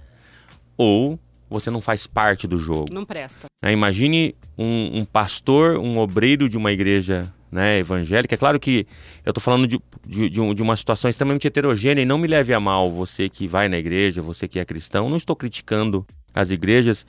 ou 0.77 1.19
você 1.53 1.71
não 1.71 1.81
faz 1.81 2.07
parte 2.07 2.47
do 2.47 2.57
jogo. 2.57 2.93
Não 2.93 3.05
presta. 3.05 3.47
É, 3.63 3.71
imagine 3.71 4.35
um, 4.57 5.01
um, 5.01 5.05
pastor, 5.05 5.77
um 5.77 5.99
obreiro 5.99 6.49
de 6.49 6.57
uma 6.57 6.73
igreja 6.73 7.33
né, 7.51 7.79
evangélica. 7.79 8.35
É 8.35 8.39
claro 8.39 8.59
que 8.59 8.87
eu 9.25 9.31
estou 9.31 9.43
falando 9.43 9.69
de, 9.69 9.79
de, 10.07 10.31
de, 10.31 10.41
um, 10.41 10.55
de, 10.55 10.63
uma 10.63 10.75
situação 10.75 11.11
extremamente 11.11 11.47
heterogênea 11.47 12.03
e 12.03 12.07
não 12.07 12.17
me 12.17 12.27
leve 12.27 12.55
a 12.55 12.59
mal 12.59 12.91
você 12.91 13.29
que 13.29 13.47
vai 13.47 13.69
na 13.69 13.77
igreja, 13.77 14.23
você 14.23 14.49
que 14.49 14.59
é 14.59 14.65
cristão. 14.65 15.11
Não 15.11 15.19
estou 15.19 15.37
criticando 15.37 16.07
as 16.35 16.51
igrejas. 16.51 17.07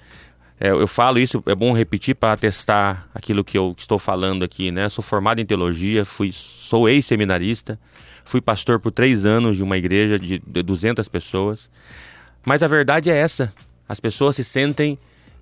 É, 0.59 0.69
eu 0.69 0.87
falo 0.87 1.17
isso, 1.17 1.41
é 1.45 1.55
bom 1.55 1.71
repetir 1.71 2.15
para 2.15 2.33
atestar 2.33 3.07
aquilo 3.15 3.43
que 3.43 3.57
eu 3.57 3.73
estou 3.77 3.97
falando 3.97 4.43
aqui. 4.43 4.71
Né? 4.71 4.89
Sou 4.89 5.03
formado 5.03 5.39
em 5.39 5.45
teologia, 5.45 6.03
fui, 6.03 6.31
sou 6.31 6.89
ex-seminarista, 6.89 7.79
fui 8.25 8.41
pastor 8.41 8.79
por 8.79 8.91
três 8.91 9.25
anos 9.25 9.55
de 9.55 9.63
uma 9.63 9.77
igreja 9.77 10.19
de 10.19 10.39
200 10.39 11.07
pessoas. 11.07 11.69
Mas 12.45 12.63
a 12.63 12.67
verdade 12.67 13.09
é 13.09 13.15
essa: 13.15 13.53
as 13.87 13.99
pessoas 13.99 14.35
se 14.35 14.43
sentem 14.43 14.97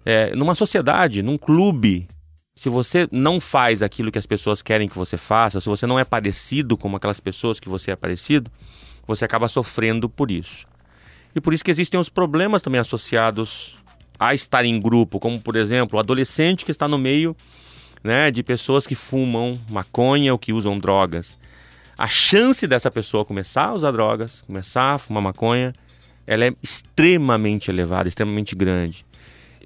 é, 0.05 0.35
numa 0.35 0.55
sociedade, 0.55 1.21
num 1.21 1.37
clube. 1.37 2.07
Se 2.55 2.69
você 2.69 3.07
não 3.11 3.39
faz 3.39 3.81
aquilo 3.81 4.11
que 4.11 4.19
as 4.19 4.25
pessoas 4.25 4.61
querem 4.61 4.87
que 4.87 4.97
você 4.97 5.17
faça, 5.17 5.59
se 5.59 5.69
você 5.69 5.87
não 5.87 5.97
é 5.97 6.03
parecido 6.03 6.77
com 6.77 6.93
aquelas 6.95 7.19
pessoas 7.19 7.59
que 7.59 7.69
você 7.69 7.91
é 7.91 7.95
parecido, 7.95 8.51
você 9.07 9.25
acaba 9.25 9.47
sofrendo 9.47 10.09
por 10.09 10.29
isso. 10.29 10.67
E 11.33 11.39
por 11.39 11.53
isso 11.53 11.63
que 11.63 11.71
existem 11.71 11.99
os 11.99 12.09
problemas 12.09 12.61
também 12.61 12.79
associados 12.79 13.77
a 14.19 14.33
estar 14.33 14.65
em 14.65 14.79
grupo, 14.79 15.19
como 15.19 15.39
por 15.39 15.55
exemplo, 15.55 15.97
o 15.97 15.99
adolescente 15.99 16.65
que 16.65 16.71
está 16.71 16.87
no 16.87 16.97
meio 16.97 17.35
né, 18.03 18.29
de 18.31 18.43
pessoas 18.43 18.85
que 18.85 18.95
fumam 18.95 19.59
maconha 19.69 20.33
ou 20.33 20.39
que 20.39 20.53
usam 20.53 20.77
drogas. 20.77 21.39
A 21.97 22.07
chance 22.07 22.67
dessa 22.67 22.91
pessoa 22.91 23.25
começar 23.25 23.67
a 23.67 23.73
usar 23.73 23.91
drogas, 23.91 24.41
começar 24.41 24.95
a 24.95 24.97
fumar 24.97 25.23
maconha, 25.23 25.73
ela 26.31 26.45
é 26.45 26.53
extremamente 26.63 27.69
elevada, 27.69 28.07
extremamente 28.07 28.55
grande. 28.55 29.05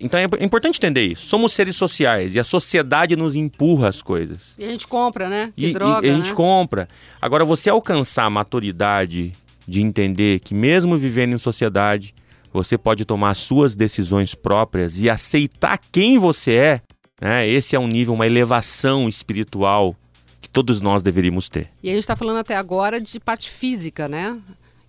Então 0.01 0.19
é 0.19 0.43
importante 0.43 0.77
entender 0.77 1.05
isso. 1.05 1.27
Somos 1.27 1.53
seres 1.53 1.75
sociais 1.75 2.33
e 2.33 2.39
a 2.39 2.43
sociedade 2.43 3.15
nos 3.15 3.35
empurra 3.35 3.87
as 3.87 4.01
coisas. 4.01 4.55
E 4.57 4.65
a 4.65 4.69
gente 4.69 4.87
compra, 4.87 5.29
né? 5.29 5.53
Que 5.55 5.67
e, 5.67 5.73
droga, 5.73 6.07
e 6.07 6.09
a 6.09 6.13
gente 6.15 6.29
né? 6.29 6.35
compra. 6.35 6.87
Agora, 7.21 7.45
você 7.45 7.69
alcançar 7.69 8.25
a 8.25 8.29
maturidade 8.31 9.33
de 9.67 9.79
entender 9.79 10.39
que 10.39 10.55
mesmo 10.55 10.97
vivendo 10.97 11.33
em 11.33 11.37
sociedade, 11.37 12.15
você 12.51 12.79
pode 12.79 13.05
tomar 13.05 13.35
suas 13.35 13.75
decisões 13.75 14.33
próprias 14.33 14.99
e 14.99 15.07
aceitar 15.07 15.79
quem 15.91 16.17
você 16.17 16.53
é, 16.53 16.81
né? 17.21 17.47
esse 17.47 17.75
é 17.75 17.79
um 17.79 17.87
nível, 17.87 18.15
uma 18.15 18.25
elevação 18.25 19.07
espiritual 19.07 19.95
que 20.41 20.49
todos 20.49 20.81
nós 20.81 21.03
deveríamos 21.03 21.47
ter. 21.47 21.69
E 21.83 21.89
a 21.89 21.93
gente 21.93 22.01
está 22.01 22.15
falando 22.15 22.37
até 22.37 22.55
agora 22.55 22.99
de 22.99 23.19
parte 23.19 23.51
física, 23.51 24.07
né? 24.07 24.35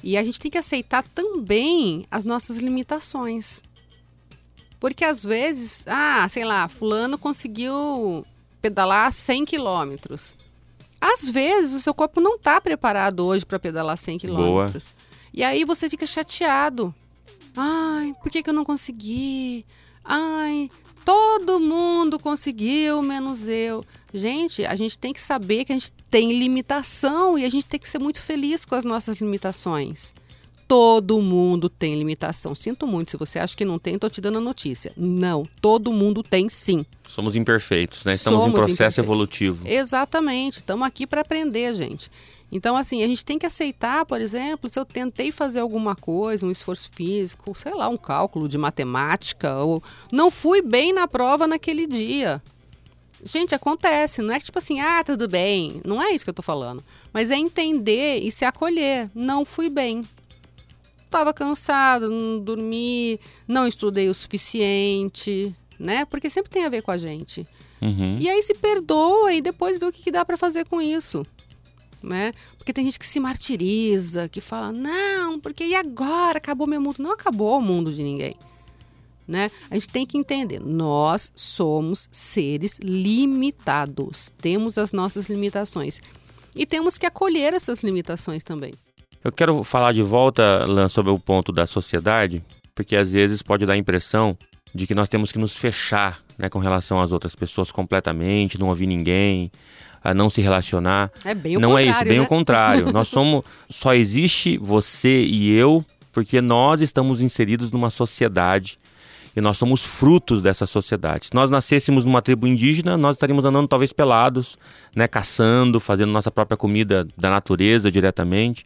E 0.03 0.17
a 0.17 0.23
gente 0.23 0.39
tem 0.39 0.51
que 0.51 0.59
aceitar 0.59 1.03
também 1.03 2.07
as 2.11 2.25
nossas 2.25 2.59
limitações. 2.59 3.63
Porque 4.79 5.05
às 5.05 5.25
vezes, 5.25 5.85
ah, 5.87 6.29
sei 6.29 6.45
lá, 6.45 6.69
fulano 6.69 7.19
conseguiu 7.19 8.25
pedalar 8.61 9.13
100 9.13 9.45
quilômetros. 9.45 10.37
Às 11.01 11.29
vezes 11.29 11.75
o 11.75 11.81
seu 11.81 11.95
corpo 11.95 12.21
não 12.21 12.37
está 12.37 12.61
preparado 12.61 13.21
hoje 13.25 13.45
para 13.45 13.59
pedalar 13.59 13.97
100 13.97 14.19
quilômetros. 14.19 14.95
E 15.33 15.43
aí 15.43 15.65
você 15.65 15.89
fica 15.89 16.07
chateado. 16.07 16.95
Ai, 17.57 18.15
por 18.23 18.31
que, 18.31 18.43
que 18.43 18.51
eu 18.51 18.55
não 18.55 18.65
consegui? 18.65 19.65
Ai, 20.05 20.71
todo 21.07 21.61
mundo 21.61 22.19
conseguiu, 22.19 23.01
menos 23.01 23.47
eu. 23.47 23.85
Gente, 24.13 24.67
a 24.67 24.75
gente 24.75 24.99
tem 24.99 25.13
que 25.13 25.21
saber 25.21 25.65
que 25.65 25.73
a 25.73 25.77
gente 25.77 25.93
tem 26.11 26.37
limitação 26.37 27.39
e 27.39 27.45
a 27.45 27.49
gente 27.49 27.65
tem 27.65 27.79
que 27.79 27.89
ser 27.89 28.01
muito 28.01 28.21
feliz 28.21 28.65
com 28.65 28.75
as 28.75 28.83
nossas 28.83 29.19
limitações. 29.21 30.13
Todo 30.67 31.23
mundo 31.23 31.69
tem 31.69 31.97
limitação. 31.97 32.57
Sinto 32.57 32.89
muito, 32.89 33.13
se 33.13 33.17
você 33.17 33.39
acha 33.39 33.57
que 33.57 33.65
não 33.65 33.79
tem, 33.79 33.95
estou 33.95 34.11
te 34.11 34.21
dando 34.21 34.39
a 34.39 34.41
notícia. 34.41 34.93
Não, 34.97 35.47
todo 35.61 35.93
mundo 35.93 36.25
tem 36.25 36.49
sim. 36.49 36.85
Somos 37.09 37.37
imperfeitos, 37.37 38.05
né? 38.05 38.15
Estamos 38.15 38.41
Somos 38.41 38.59
em 38.59 38.65
processo 38.65 39.01
evolutivo. 39.01 39.63
Exatamente, 39.65 40.57
estamos 40.57 40.85
aqui 40.85 41.07
para 41.07 41.21
aprender, 41.21 41.73
gente. 41.73 42.11
Então, 42.51 42.77
assim, 42.77 43.03
a 43.03 43.09
gente 43.09 43.25
tem 43.25 43.39
que 43.39 43.47
aceitar, 43.47 44.07
por 44.07 44.21
exemplo, 44.21 44.69
se 44.69 44.79
eu 44.79 44.85
tentei 44.85 45.33
fazer 45.33 45.61
alguma 45.61 45.97
coisa, 45.97 46.47
um 46.47 46.51
esforço 46.51 46.91
físico, 46.95 47.55
sei 47.59 47.75
lá, 47.75 47.89
um 47.89 47.97
cálculo 47.97 48.49
de 48.49 48.57
matemática, 48.57 49.57
ou 49.59 49.83
não 50.13 50.31
fui 50.31 50.63
bem 50.63 50.93
na 50.93 51.09
prova 51.09 51.47
naquele 51.47 51.87
dia. 51.87 52.41
Gente, 53.25 53.55
acontece, 53.55 54.23
não 54.23 54.33
é 54.33 54.39
tipo 54.39 54.59
assim, 54.59 54.81
ah, 54.81 55.03
tudo 55.03 55.29
bem. 55.29 55.81
Não 55.85 56.01
é 56.01 56.13
isso 56.13 56.25
que 56.25 56.31
eu 56.31 56.35
tô 56.35 56.43
falando. 56.43 56.85
Mas 57.13 57.31
é 57.31 57.37
entender 57.37 58.21
e 58.23 58.31
se 58.31 58.45
acolher. 58.45 59.11
Não 59.15 59.45
fui 59.45 59.69
bem 59.69 60.05
estava 61.17 61.33
cansado, 61.33 62.11
não 62.11 62.39
dormi, 62.39 63.19
não 63.49 63.67
estudei 63.67 64.09
o 64.09 64.15
suficiente, 64.15 65.55
né? 65.79 66.05
Porque 66.05 66.29
sempre 66.29 66.51
tem 66.51 66.65
a 66.65 66.69
ver 66.69 66.83
com 66.83 66.91
a 66.91 66.99
gente. 66.99 67.47
Uhum. 67.81 68.19
E 68.19 68.29
aí 68.29 68.43
se 68.43 68.55
perdoa 68.55 69.33
e 69.33 69.41
depois 69.41 69.79
vê 69.79 69.87
o 69.87 69.93
que, 69.93 70.03
que 70.03 70.11
dá 70.11 70.25
para 70.25 70.37
fazer 70.37 70.65
com 70.67 70.81
isso, 70.81 71.25
né? 72.03 72.33
Porque 72.57 72.73
tem 72.73 72.85
gente 72.85 72.99
que 72.99 73.07
se 73.07 73.21
martiriza, 73.21 74.29
que 74.29 74.41
fala, 74.41 74.73
não, 74.73 75.39
porque 75.41 75.65
e 75.65 75.75
agora? 75.75 76.39
Acabou 76.39 76.67
meu 76.67 76.81
mundo. 76.81 76.97
Não 76.99 77.13
acabou 77.13 77.59
o 77.59 77.63
mundo 77.63 77.93
de 77.93 78.03
ninguém. 78.03 78.35
Né? 79.27 79.51
A 79.71 79.75
gente 79.75 79.89
tem 79.89 80.07
que 80.07 80.17
entender, 80.17 80.61
nós 80.61 81.33
somos 81.35 82.09
seres 82.13 82.79
limitados, 82.81 84.33
temos 84.39 84.79
as 84.79 84.93
nossas 84.93 85.27
limitações 85.27 86.01
e 86.55 86.65
temos 86.65 86.97
que 86.97 87.05
acolher 87.05 87.53
essas 87.53 87.83
limitações 87.83 88.45
também. 88.45 88.73
Eu 89.25 89.33
quero 89.33 89.65
falar 89.65 89.93
de 89.93 90.03
volta, 90.03 90.65
Lan, 90.65 90.89
sobre 90.89 91.11
o 91.11 91.19
ponto 91.19 91.51
da 91.51 91.67
sociedade, 91.67 92.41
porque 92.73 92.95
às 92.95 93.13
vezes 93.13 93.43
pode 93.43 93.67
dar 93.67 93.73
a 93.73 93.77
impressão 93.77 94.39
de 94.77 94.87
que 94.87 94.95
nós 94.95 95.09
temos 95.09 95.33
que 95.33 95.39
nos 95.39 95.57
fechar 95.57 96.21
né, 96.39 96.49
com 96.49 96.59
relação 96.59 97.01
às 97.01 97.11
outras 97.11 97.35
pessoas 97.35 97.73
completamente, 97.73 98.61
não 98.61 98.69
ouvir 98.69 98.87
ninguém, 98.87 99.51
a 100.05 100.15
não 100.15 100.31
se 100.31 100.41
relacionar. 100.41 101.11
É 101.25 101.35
bem 101.35 101.57
o 101.57 101.61
não 101.61 101.71
contrário, 101.71 101.89
é 101.89 101.93
isso, 101.93 102.05
bem 102.05 102.19
né? 102.19 102.25
o 102.25 102.27
contrário. 102.27 102.93
nós 102.95 103.09
somos. 103.09 103.45
Só 103.69 103.95
existe 103.95 104.57
você 104.59 105.23
e 105.23 105.53
eu 105.53 105.85
porque 106.13 106.41
nós 106.41 106.81
estamos 106.81 107.21
inseridos 107.21 107.71
numa 107.71 107.91
sociedade 107.91 108.79
e 109.37 109.41
nós 109.41 109.59
somos 109.59 109.85
frutos 109.85 110.41
dessa 110.41 110.65
sociedade. 110.65 111.27
Se 111.27 111.35
nós 111.35 111.51
nascêssemos 111.51 112.07
numa 112.07 112.23
tribo 112.23 112.47
indígena, 112.47 112.97
nós 112.97 113.17
estaríamos 113.17 113.45
andando 113.45 113.69
talvez 113.69 113.93
pelados, 113.93 114.57
né, 114.95 115.07
caçando, 115.07 115.79
fazendo 115.79 116.11
nossa 116.11 116.31
própria 116.31 116.57
comida 116.57 117.07
da 117.19 117.29
natureza 117.29 117.93
diretamente. 117.93 118.65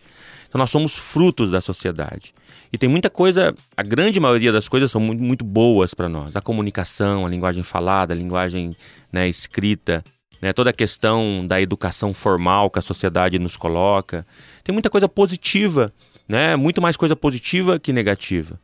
Então 0.51 0.59
nós 0.59 0.71
somos 0.71 0.97
frutos 0.97 1.49
da 1.53 1.61
sociedade. 1.61 2.35
E 2.73 2.77
tem 2.77 2.89
muita 2.89 3.09
coisa, 3.09 3.55
a 3.77 3.83
grande 3.85 4.19
maioria 4.19 4.51
das 4.51 4.69
coisas 4.69 4.91
são 4.91 5.01
muito, 5.01 5.23
muito 5.23 5.45
boas 5.45 5.95
para 5.95 6.09
nós. 6.09 6.35
A 6.35 6.41
comunicação, 6.41 7.25
a 7.25 7.29
linguagem 7.29 7.63
falada, 7.63 8.13
a 8.13 8.17
linguagem 8.17 8.77
né, 9.13 9.29
escrita, 9.29 10.05
né, 10.43 10.53
toda 10.53 10.71
a 10.71 10.73
questão 10.73 11.47
da 11.47 11.61
educação 11.61 12.13
formal 12.13 12.69
que 12.69 12.81
a 12.81 12.83
sociedade 12.83 13.39
nos 13.39 13.57
coloca. 13.57 14.27
Tem 14.65 14.73
muita 14.73 14.91
coisa 14.91 15.09
positiva, 15.09 15.93
né, 16.29 16.57
muito 16.57 16.83
mais 16.83 16.97
coisa 16.97 17.15
positiva 17.15 17.79
que 17.79 17.93
negativa. 17.93 18.59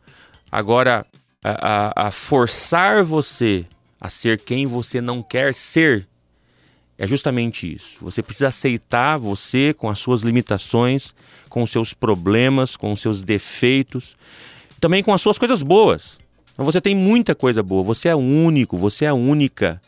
Agora, 0.51 1.07
a, 1.45 2.03
a, 2.03 2.09
a 2.09 2.11
forçar 2.11 3.05
você 3.05 3.65
a 4.01 4.11
ser 4.11 4.41
quem 4.41 4.67
você 4.67 5.01
não 5.01 5.23
quer 5.23 5.55
ser 5.55 6.07
é 6.99 7.07
justamente 7.07 7.73
isso. 7.73 7.99
Você 8.01 8.23
precisa 8.23 8.49
aceitar 8.49 9.19
você 9.19 9.75
com 9.75 9.89
as 9.89 9.99
suas 9.99 10.23
limitações, 10.23 11.15
com 11.49 11.63
os 11.63 11.71
seus 11.71 11.93
problemas, 11.93 12.77
com 12.77 12.93
os 12.93 13.01
seus 13.01 13.23
defeitos, 13.23 14.17
também 14.81 15.03
com 15.03 15.13
as 15.13 15.21
suas 15.21 15.39
coisas 15.39 15.63
boas. 15.63 16.19
Então, 16.55 16.65
você 16.65 16.81
tem 16.81 16.95
muita 16.95 17.35
coisa 17.35 17.63
boa, 17.63 17.83
você 17.83 18.09
é 18.09 18.15
único, 18.15 18.77
você 18.77 19.05
é 19.05 19.13
única, 19.13 19.81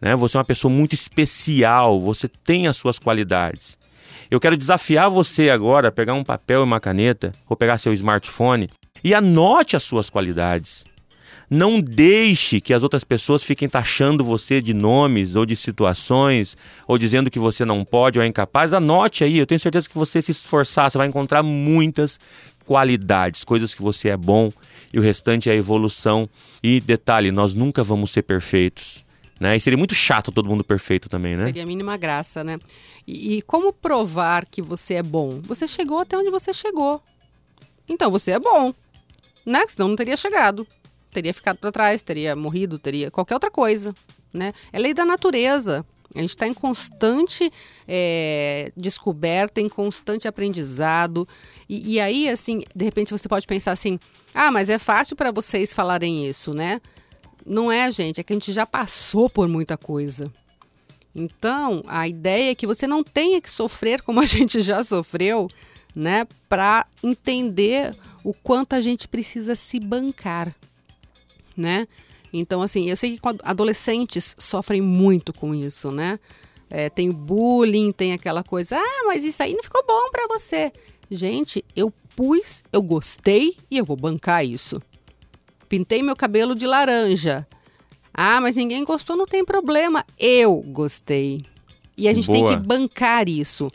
né? 0.00 0.14
Você 0.14 0.36
é 0.36 0.38
uma 0.38 0.44
pessoa 0.44 0.72
muito 0.72 0.94
especial, 0.94 2.00
você 2.00 2.28
tem 2.28 2.68
as 2.68 2.76
suas 2.76 2.98
qualidades. 2.98 3.76
Eu 4.30 4.38
quero 4.38 4.56
desafiar 4.56 5.10
você 5.10 5.50
agora 5.50 5.88
a 5.88 5.92
pegar 5.92 6.14
um 6.14 6.24
papel 6.24 6.60
e 6.60 6.64
uma 6.64 6.80
caneta, 6.80 7.32
ou 7.48 7.56
pegar 7.56 7.78
seu 7.78 7.92
smartphone 7.92 8.68
e 9.02 9.14
anote 9.14 9.74
as 9.74 9.82
suas 9.82 10.08
qualidades. 10.08 10.84
Não 11.52 11.82
deixe 11.82 12.62
que 12.62 12.72
as 12.72 12.82
outras 12.82 13.04
pessoas 13.04 13.44
fiquem 13.44 13.68
taxando 13.68 14.24
você 14.24 14.62
de 14.62 14.72
nomes 14.72 15.36
ou 15.36 15.44
de 15.44 15.54
situações, 15.54 16.56
ou 16.88 16.96
dizendo 16.96 17.30
que 17.30 17.38
você 17.38 17.62
não 17.62 17.84
pode 17.84 18.18
ou 18.18 18.24
é 18.24 18.26
incapaz. 18.26 18.72
Anote 18.72 19.22
aí, 19.22 19.36
eu 19.36 19.44
tenho 19.44 19.60
certeza 19.60 19.86
que 19.86 19.94
você 19.94 20.22
se 20.22 20.30
esforçar, 20.30 20.90
você 20.90 20.96
vai 20.96 21.08
encontrar 21.08 21.42
muitas 21.42 22.18
qualidades, 22.64 23.44
coisas 23.44 23.74
que 23.74 23.82
você 23.82 24.08
é 24.08 24.16
bom, 24.16 24.50
e 24.94 24.98
o 24.98 25.02
restante 25.02 25.50
é 25.50 25.54
evolução. 25.54 26.26
E 26.62 26.80
detalhe, 26.80 27.30
nós 27.30 27.52
nunca 27.52 27.84
vamos 27.84 28.12
ser 28.12 28.22
perfeitos. 28.22 29.04
Né? 29.38 29.54
E 29.54 29.60
seria 29.60 29.76
muito 29.76 29.94
chato 29.94 30.32
todo 30.32 30.48
mundo 30.48 30.64
perfeito 30.64 31.06
também, 31.06 31.36
né? 31.36 31.44
Seria 31.44 31.64
a 31.64 31.66
mínima 31.66 31.98
graça, 31.98 32.42
né? 32.42 32.58
E, 33.06 33.36
e 33.36 33.42
como 33.42 33.74
provar 33.74 34.46
que 34.46 34.62
você 34.62 34.94
é 34.94 35.02
bom? 35.02 35.38
Você 35.42 35.68
chegou 35.68 35.98
até 35.98 36.16
onde 36.16 36.30
você 36.30 36.54
chegou. 36.54 37.02
Então 37.86 38.10
você 38.10 38.30
é 38.30 38.38
bom, 38.38 38.72
né? 39.44 39.66
Senão 39.68 39.88
não 39.88 39.96
teria 39.96 40.16
chegado 40.16 40.66
teria 41.12 41.32
ficado 41.34 41.58
para 41.58 41.70
trás, 41.70 42.02
teria 42.02 42.34
morrido, 42.34 42.78
teria 42.78 43.10
qualquer 43.10 43.34
outra 43.34 43.50
coisa, 43.50 43.94
né? 44.32 44.52
É 44.72 44.78
lei 44.78 44.94
da 44.94 45.04
natureza. 45.04 45.84
A 46.14 46.20
gente 46.20 46.30
está 46.30 46.46
em 46.46 46.52
constante 46.52 47.50
é, 47.88 48.70
descoberta, 48.76 49.60
em 49.60 49.68
constante 49.68 50.28
aprendizado. 50.28 51.26
E, 51.68 51.94
e 51.94 52.00
aí, 52.00 52.28
assim, 52.28 52.62
de 52.74 52.84
repente 52.84 53.10
você 53.10 53.28
pode 53.28 53.46
pensar 53.46 53.72
assim: 53.72 53.98
ah, 54.34 54.50
mas 54.50 54.68
é 54.68 54.78
fácil 54.78 55.16
para 55.16 55.30
vocês 55.30 55.72
falarem 55.72 56.26
isso, 56.26 56.52
né? 56.54 56.80
Não 57.44 57.72
é, 57.72 57.90
gente, 57.90 58.20
é 58.20 58.24
que 58.24 58.32
a 58.32 58.36
gente 58.36 58.52
já 58.52 58.66
passou 58.66 59.28
por 59.28 59.48
muita 59.48 59.76
coisa. 59.76 60.30
Então, 61.14 61.82
a 61.86 62.08
ideia 62.08 62.52
é 62.52 62.54
que 62.54 62.66
você 62.66 62.86
não 62.86 63.02
tenha 63.02 63.40
que 63.40 63.50
sofrer 63.50 64.02
como 64.02 64.20
a 64.20 64.24
gente 64.26 64.60
já 64.60 64.82
sofreu, 64.82 65.48
né, 65.94 66.26
para 66.48 66.86
entender 67.02 67.94
o 68.24 68.32
quanto 68.32 68.74
a 68.74 68.80
gente 68.80 69.06
precisa 69.06 69.54
se 69.54 69.78
bancar, 69.78 70.54
né? 71.56 71.86
Então, 72.32 72.62
assim, 72.62 72.88
eu 72.88 72.96
sei 72.96 73.18
que 73.18 73.20
adolescentes 73.42 74.34
sofrem 74.38 74.80
muito 74.80 75.32
com 75.32 75.54
isso, 75.54 75.90
né? 75.90 76.18
É, 76.70 76.88
tem 76.88 77.10
o 77.10 77.12
bullying, 77.12 77.92
tem 77.92 78.14
aquela 78.14 78.42
coisa, 78.42 78.76
ah, 78.76 79.04
mas 79.06 79.24
isso 79.24 79.42
aí 79.42 79.52
não 79.52 79.62
ficou 79.62 79.84
bom 79.86 80.10
para 80.10 80.26
você. 80.26 80.72
Gente, 81.10 81.62
eu 81.76 81.92
pus, 82.16 82.62
eu 82.72 82.82
gostei 82.82 83.56
e 83.70 83.76
eu 83.76 83.84
vou 83.84 83.96
bancar 83.96 84.44
isso. 84.44 84.80
Pintei 85.68 86.02
meu 86.02 86.16
cabelo 86.16 86.54
de 86.54 86.66
laranja. 86.66 87.46
Ah, 88.14 88.40
mas 88.40 88.54
ninguém 88.54 88.84
gostou, 88.84 89.16
não 89.16 89.26
tem 89.26 89.44
problema. 89.44 90.04
Eu 90.18 90.62
gostei. 90.66 91.40
E 91.96 92.08
a 92.08 92.14
gente 92.14 92.26
Boa. 92.26 92.38
tem 92.38 92.48
que 92.48 92.66
bancar 92.66 93.28
isso. 93.28 93.70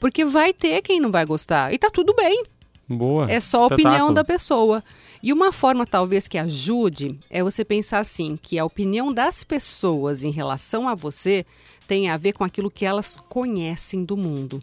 Porque 0.00 0.24
vai 0.24 0.52
ter 0.52 0.80
quem 0.82 1.00
não 1.00 1.10
vai 1.10 1.24
gostar. 1.24 1.72
E 1.72 1.78
tá 1.78 1.90
tudo 1.90 2.14
bem. 2.14 2.44
Boa. 2.88 3.30
É 3.30 3.38
só 3.38 3.64
a 3.64 3.66
opinião 3.66 4.12
da 4.12 4.24
pessoa. 4.24 4.82
E 5.22 5.32
uma 5.32 5.52
forma 5.52 5.86
talvez 5.86 6.26
que 6.26 6.38
ajude 6.38 7.18
é 7.28 7.42
você 7.42 7.64
pensar 7.64 7.98
assim, 7.98 8.38
que 8.40 8.58
a 8.58 8.64
opinião 8.64 9.12
das 9.12 9.44
pessoas 9.44 10.22
em 10.22 10.30
relação 10.30 10.88
a 10.88 10.94
você 10.94 11.44
tem 11.86 12.08
a 12.08 12.16
ver 12.16 12.32
com 12.32 12.44
aquilo 12.44 12.70
que 12.70 12.86
elas 12.86 13.16
conhecem 13.28 14.02
do 14.04 14.16
mundo. 14.16 14.62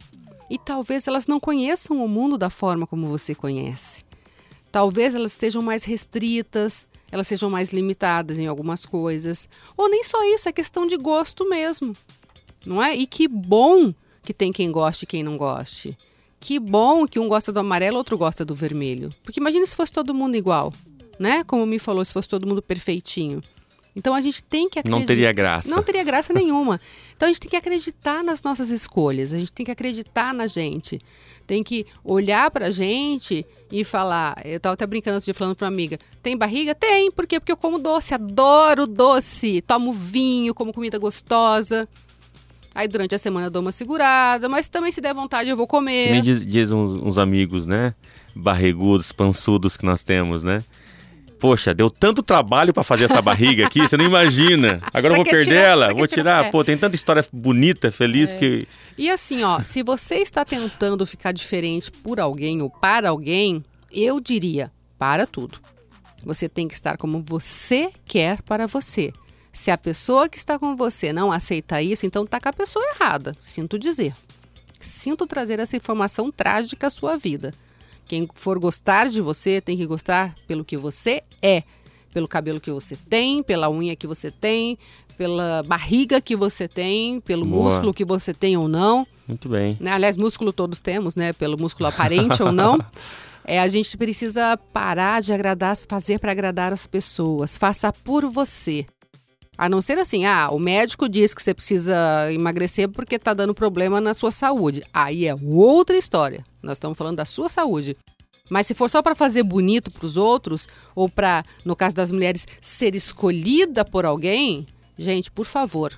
E 0.49 0.57
talvez 0.57 1.07
elas 1.07 1.27
não 1.27 1.39
conheçam 1.39 2.03
o 2.03 2.07
mundo 2.07 2.37
da 2.37 2.49
forma 2.49 2.87
como 2.87 3.07
você 3.07 3.35
conhece. 3.35 4.03
Talvez 4.71 5.13
elas 5.13 5.31
estejam 5.31 5.61
mais 5.61 5.83
restritas, 5.83 6.87
elas 7.11 7.27
sejam 7.27 7.49
mais 7.49 7.71
limitadas 7.71 8.39
em 8.39 8.47
algumas 8.47 8.85
coisas. 8.85 9.47
Ou 9.75 9.89
nem 9.89 10.03
só 10.03 10.23
isso, 10.33 10.49
é 10.49 10.51
questão 10.51 10.87
de 10.87 10.97
gosto 10.97 11.47
mesmo. 11.47 11.95
Não 12.65 12.81
é? 12.81 12.95
E 12.95 13.05
que 13.05 13.27
bom 13.27 13.93
que 14.23 14.33
tem 14.33 14.51
quem 14.51 14.71
goste 14.71 15.03
e 15.03 15.07
quem 15.07 15.23
não 15.23 15.37
goste. 15.37 15.97
Que 16.47 16.61
bom 16.61 17.05
que 17.05 17.19
um 17.19 17.27
gosta 17.27 17.51
do 17.51 17.59
amarelo, 17.59 17.97
outro 17.97 18.17
gosta 18.17 18.45
do 18.45 18.55
vermelho. 18.55 19.09
Porque 19.21 19.37
imagine 19.37 19.67
se 19.67 19.75
fosse 19.75 19.91
todo 19.91 20.13
mundo 20.13 20.37
igual, 20.37 20.73
né? 21.19 21.43
Como 21.43 21.65
me 21.65 21.77
falou, 21.77 22.05
se 22.05 22.13
fosse 22.13 22.29
todo 22.29 22.47
mundo 22.47 22.61
perfeitinho. 22.61 23.43
Então 23.93 24.15
a 24.15 24.21
gente 24.21 24.41
tem 24.41 24.69
que 24.69 24.79
acreditar. 24.79 24.97
Não 24.97 25.05
teria 25.05 25.33
graça. 25.33 25.69
Não 25.69 25.83
teria 25.83 26.05
graça 26.05 26.31
nenhuma. 26.31 26.79
Então 27.17 27.27
a 27.27 27.29
gente 27.33 27.41
tem 27.41 27.49
que 27.49 27.57
acreditar 27.57 28.23
nas 28.23 28.41
nossas 28.43 28.69
escolhas, 28.69 29.33
a 29.33 29.37
gente 29.37 29.51
tem 29.51 29.65
que 29.65 29.73
acreditar 29.73 30.33
na 30.33 30.47
gente. 30.47 31.01
Tem 31.45 31.61
que 31.61 31.85
olhar 32.01 32.49
pra 32.49 32.71
gente 32.71 33.45
e 33.69 33.83
falar. 33.83 34.41
Eu 34.45 34.61
tava 34.61 34.75
até 34.75 34.87
brincando 34.87 35.15
outro 35.15 35.25
dia 35.25 35.33
falando 35.33 35.53
pra 35.53 35.65
uma 35.65 35.73
amiga: 35.73 35.97
tem 36.23 36.37
barriga? 36.37 36.73
Tem. 36.73 37.11
Por 37.11 37.27
quê? 37.27 37.41
Porque 37.41 37.51
eu 37.51 37.57
como 37.57 37.77
doce, 37.77 38.13
adoro 38.13 38.87
doce. 38.87 39.61
Tomo 39.63 39.91
vinho, 39.91 40.55
como 40.55 40.71
comida 40.71 40.97
gostosa. 40.97 41.85
Aí 42.77 42.87
durante 42.87 43.15
a 43.15 43.17
semana 43.17 43.47
eu 43.47 43.49
dou 43.49 43.63
uma 43.63 43.71
segurada, 43.71 44.47
mas 44.47 44.69
também 44.69 44.91
se 44.91 45.01
der 45.01 45.11
vontade 45.11 45.49
eu 45.49 45.57
vou 45.57 45.65
comer. 45.65 46.09
Também 46.09 46.21
diz, 46.21 46.45
diz 46.45 46.69
uns, 46.69 46.91
uns 46.91 47.17
amigos, 47.17 47.65
né? 47.65 47.95
Barrigudos, 48.35 49.11
pançudos 49.11 49.75
que 49.75 49.83
nós 49.83 50.03
temos, 50.03 50.43
né? 50.43 50.63
Poxa, 51.39 51.73
deu 51.73 51.89
tanto 51.89 52.21
trabalho 52.21 52.71
para 52.71 52.83
fazer 52.83 53.05
essa 53.05 53.19
barriga 53.19 53.65
aqui, 53.65 53.81
você 53.81 53.97
não 53.97 54.05
imagina. 54.05 54.79
Agora 54.93 55.13
eu 55.13 55.15
vou 55.15 55.25
perder 55.25 55.45
tirar, 55.45 55.59
ela, 55.59 55.87
vou 55.91 56.05
tirar. 56.05 56.39
tirar. 56.41 56.51
Pô, 56.51 56.63
tem 56.63 56.77
tanta 56.77 56.95
história 56.95 57.25
bonita, 57.33 57.91
feliz 57.91 58.31
é. 58.33 58.37
que. 58.37 58.67
E 58.95 59.09
assim, 59.09 59.41
ó, 59.41 59.63
se 59.63 59.81
você 59.81 60.17
está 60.17 60.45
tentando 60.45 61.03
ficar 61.03 61.31
diferente 61.31 61.91
por 61.91 62.19
alguém 62.19 62.61
ou 62.61 62.69
para 62.69 63.09
alguém, 63.09 63.65
eu 63.91 64.19
diria: 64.19 64.71
para 64.99 65.25
tudo. 65.25 65.57
Você 66.23 66.47
tem 66.47 66.67
que 66.67 66.75
estar 66.75 66.95
como 66.95 67.23
você 67.25 67.89
quer 68.05 68.43
para 68.43 68.67
você. 68.67 69.11
Se 69.57 69.71
a 69.71 69.77
pessoa 69.77 70.29
que 70.29 70.37
está 70.37 70.59
com 70.59 70.75
você 70.75 71.11
não 71.11 71.31
aceita 71.31 71.81
isso, 71.81 72.05
então 72.05 72.23
está 72.23 72.39
com 72.39 72.47
a 72.47 72.53
pessoa 72.53 72.85
errada. 72.93 73.33
Sinto 73.39 73.79
dizer. 73.79 74.13
Sinto 74.79 75.25
trazer 75.25 75.57
essa 75.57 75.75
informação 75.75 76.31
trágica 76.31 76.85
à 76.85 76.89
sua 76.91 77.17
vida. 77.17 77.51
Quem 78.07 78.29
for 78.35 78.59
gostar 78.59 79.09
de 79.09 79.19
você 79.19 79.59
tem 79.59 79.75
que 79.75 79.87
gostar 79.87 80.35
pelo 80.47 80.63
que 80.63 80.77
você 80.77 81.23
é, 81.41 81.63
pelo 82.13 82.27
cabelo 82.27 82.61
que 82.61 82.69
você 82.69 82.95
tem, 83.09 83.41
pela 83.41 83.67
unha 83.67 83.95
que 83.95 84.05
você 84.05 84.29
tem, 84.29 84.77
pela 85.17 85.63
barriga 85.63 86.21
que 86.21 86.35
você 86.35 86.67
tem, 86.67 87.19
pelo 87.19 87.43
Boa. 87.43 87.71
músculo 87.71 87.95
que 87.95 88.05
você 88.05 88.35
tem 88.35 88.55
ou 88.55 88.67
não. 88.67 89.07
Muito 89.27 89.49
bem. 89.49 89.75
Né? 89.79 89.89
Aliás, 89.89 90.15
músculo 90.15 90.53
todos 90.53 90.79
temos, 90.79 91.15
né? 91.15 91.33
Pelo 91.33 91.59
músculo 91.59 91.89
aparente 91.89 92.43
ou 92.43 92.51
não. 92.51 92.77
É, 93.49 93.61
a 93.61 93.67
gente 93.69 93.95
precisa 93.95 94.57
parar 94.73 95.21
de 95.21 95.31
agradar, 95.31 95.73
fazer 95.87 96.19
para 96.19 96.33
agradar 96.33 96.73
as 96.73 96.85
pessoas. 96.85 97.57
Faça 97.57 97.93
por 97.93 98.25
você. 98.25 98.85
A 99.57 99.67
não 99.67 99.81
ser 99.81 99.97
assim, 99.97 100.25
ah, 100.25 100.49
o 100.51 100.59
médico 100.59 101.09
diz 101.09 101.33
que 101.33 101.41
você 101.41 101.53
precisa 101.53 102.31
emagrecer 102.31 102.87
porque 102.87 103.15
está 103.15 103.33
dando 103.33 103.55
problema 103.55 103.99
na 103.99 104.13
sua 104.13 104.29
saúde. 104.29 104.83
Aí 104.93 105.25
é 105.25 105.33
outra 105.33 105.97
história. 105.97 106.45
Nós 106.61 106.73
estamos 106.73 106.97
falando 106.97 107.17
da 107.17 107.25
sua 107.25 107.49
saúde. 107.49 107.97
Mas 108.49 108.67
se 108.67 108.75
for 108.75 108.89
só 108.89 109.01
para 109.01 109.15
fazer 109.15 109.41
bonito 109.43 109.89
para 109.89 110.05
os 110.05 110.15
outros, 110.15 110.67
ou 110.95 111.09
para, 111.09 111.43
no 111.65 111.75
caso 111.75 111.95
das 111.95 112.11
mulheres, 112.11 112.47
ser 112.61 112.93
escolhida 112.93 113.83
por 113.83 114.05
alguém, 114.05 114.65
gente, 114.95 115.31
por 115.31 115.45
favor. 115.45 115.97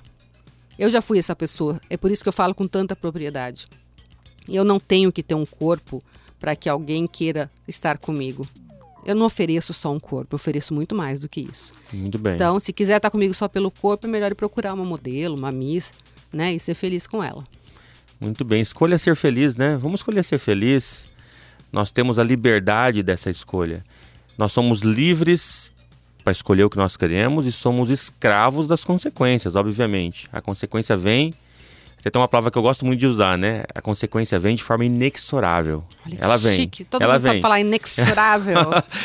Eu 0.77 0.89
já 0.89 1.01
fui 1.01 1.19
essa 1.19 1.35
pessoa. 1.35 1.81
É 1.89 1.97
por 1.97 2.09
isso 2.09 2.23
que 2.23 2.29
eu 2.29 2.33
falo 2.33 2.55
com 2.55 2.65
tanta 2.65 2.95
propriedade. 2.95 3.65
Eu 4.47 4.63
não 4.63 4.79
tenho 4.79 5.11
que 5.11 5.21
ter 5.21 5.35
um 5.35 5.45
corpo 5.45 6.01
para 6.39 6.55
que 6.55 6.69
alguém 6.69 7.05
queira 7.05 7.51
estar 7.67 7.97
comigo. 7.97 8.47
Eu 9.05 9.15
não 9.15 9.25
ofereço 9.25 9.73
só 9.73 9.91
um 9.91 9.99
corpo, 9.99 10.35
eu 10.35 10.35
ofereço 10.35 10.73
muito 10.73 10.93
mais 10.95 11.19
do 11.19 11.29
que 11.29 11.41
isso. 11.41 11.71
Muito 11.91 12.17
bem. 12.17 12.35
Então, 12.35 12.59
se 12.59 12.73
quiser 12.73 12.97
estar 12.97 13.09
comigo 13.09 13.33
só 13.33 13.47
pelo 13.47 13.71
corpo, 13.71 14.05
é 14.05 14.09
melhor 14.09 14.33
procurar 14.35 14.73
uma 14.73 14.85
modelo, 14.85 15.37
uma 15.37 15.51
miss, 15.51 15.93
né? 16.31 16.53
E 16.53 16.59
ser 16.59 16.73
feliz 16.73 17.07
com 17.07 17.23
ela. 17.23 17.43
Muito 18.19 18.43
bem. 18.43 18.61
Escolha 18.61 18.97
ser 18.97 19.15
feliz, 19.15 19.55
né? 19.55 19.77
Vamos 19.77 20.01
escolher 20.01 20.23
ser 20.23 20.37
feliz. 20.37 21.09
Nós 21.71 21.91
temos 21.91 22.19
a 22.19 22.23
liberdade 22.23 23.01
dessa 23.01 23.29
escolha. 23.29 23.83
Nós 24.37 24.51
somos 24.51 24.81
livres 24.81 25.71
para 26.23 26.31
escolher 26.31 26.63
o 26.63 26.69
que 26.69 26.77
nós 26.77 26.97
queremos 26.97 27.45
e 27.47 27.51
somos 27.51 27.89
escravos 27.89 28.67
das 28.67 28.83
consequências, 28.83 29.55
obviamente. 29.55 30.27
A 30.31 30.41
consequência 30.41 30.95
vem 30.97 31.33
você 31.99 32.09
tem 32.09 32.19
uma 32.19 32.27
palavra 32.29 32.49
que 32.49 32.57
eu 32.57 32.61
gosto 32.61 32.85
muito 32.85 32.99
de 32.99 33.07
usar, 33.07 33.37
né? 33.37 33.63
A 33.75 33.81
consequência 33.81 34.39
vem 34.39 34.55
de 34.55 34.63
forma 34.63 34.85
inexorável. 34.85 35.83
Olha 36.05 36.17
ela 36.19 36.37
que 36.37 36.43
vem. 36.45 36.55
chique. 36.55 36.85
Todo 36.85 37.01
ela 37.01 37.13
mundo 37.13 37.23
vem. 37.23 37.31
sabe 37.33 37.41
falar 37.41 37.59
inexorável. 37.59 38.55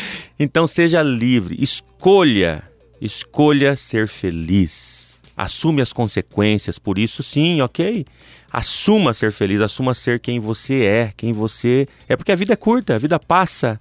então 0.38 0.66
seja 0.66 1.02
livre, 1.02 1.57
escolha, 1.61 2.62
escolha 3.00 3.74
ser 3.74 4.07
feliz. 4.07 5.20
Assume 5.37 5.83
as 5.83 5.92
consequências, 5.92 6.78
por 6.78 6.96
isso 6.96 7.20
sim, 7.24 7.61
ok? 7.61 8.07
Assuma 8.52 9.12
ser 9.12 9.33
feliz, 9.33 9.61
assuma 9.61 9.92
ser 9.92 10.20
quem 10.20 10.38
você 10.38 10.85
é, 10.85 11.12
quem 11.16 11.33
você 11.33 11.88
é, 12.09 12.16
porque 12.16 12.30
a 12.30 12.37
vida 12.37 12.52
é 12.52 12.57
curta, 12.57 12.94
a 12.94 12.98
vida 12.98 13.18
passa 13.18 13.80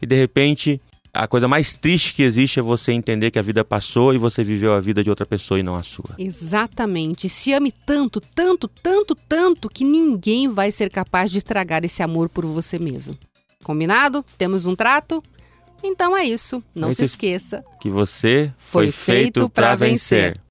e 0.00 0.06
de 0.06 0.14
repente 0.14 0.80
a 1.14 1.26
coisa 1.26 1.46
mais 1.46 1.74
triste 1.74 2.14
que 2.14 2.22
existe 2.22 2.58
é 2.58 2.62
você 2.62 2.90
entender 2.92 3.30
que 3.30 3.38
a 3.38 3.42
vida 3.42 3.62
passou 3.62 4.14
e 4.14 4.18
você 4.18 4.42
viveu 4.42 4.72
a 4.72 4.80
vida 4.80 5.04
de 5.04 5.10
outra 5.10 5.26
pessoa 5.26 5.60
e 5.60 5.62
não 5.62 5.76
a 5.76 5.82
sua. 5.82 6.14
Exatamente. 6.18 7.28
Se 7.28 7.52
ame 7.52 7.70
tanto, 7.70 8.20
tanto, 8.20 8.66
tanto, 8.66 9.14
tanto 9.14 9.68
que 9.68 9.84
ninguém 9.84 10.48
vai 10.48 10.72
ser 10.72 10.90
capaz 10.90 11.30
de 11.30 11.38
estragar 11.38 11.84
esse 11.84 12.02
amor 12.02 12.30
por 12.30 12.46
você 12.46 12.78
mesmo. 12.78 13.14
Combinado? 13.62 14.24
Temos 14.38 14.64
um 14.64 14.74
trato? 14.74 15.22
Então 15.84 16.16
é 16.16 16.24
isso. 16.24 16.62
Não 16.74 16.92
se 16.92 17.04
esqueça 17.04 17.62
que 17.80 17.90
você 17.90 18.52
foi, 18.56 18.90
foi 18.90 18.92
feito 18.92 19.50
para 19.50 19.74
vencer. 19.74 20.34
vencer. 20.34 20.40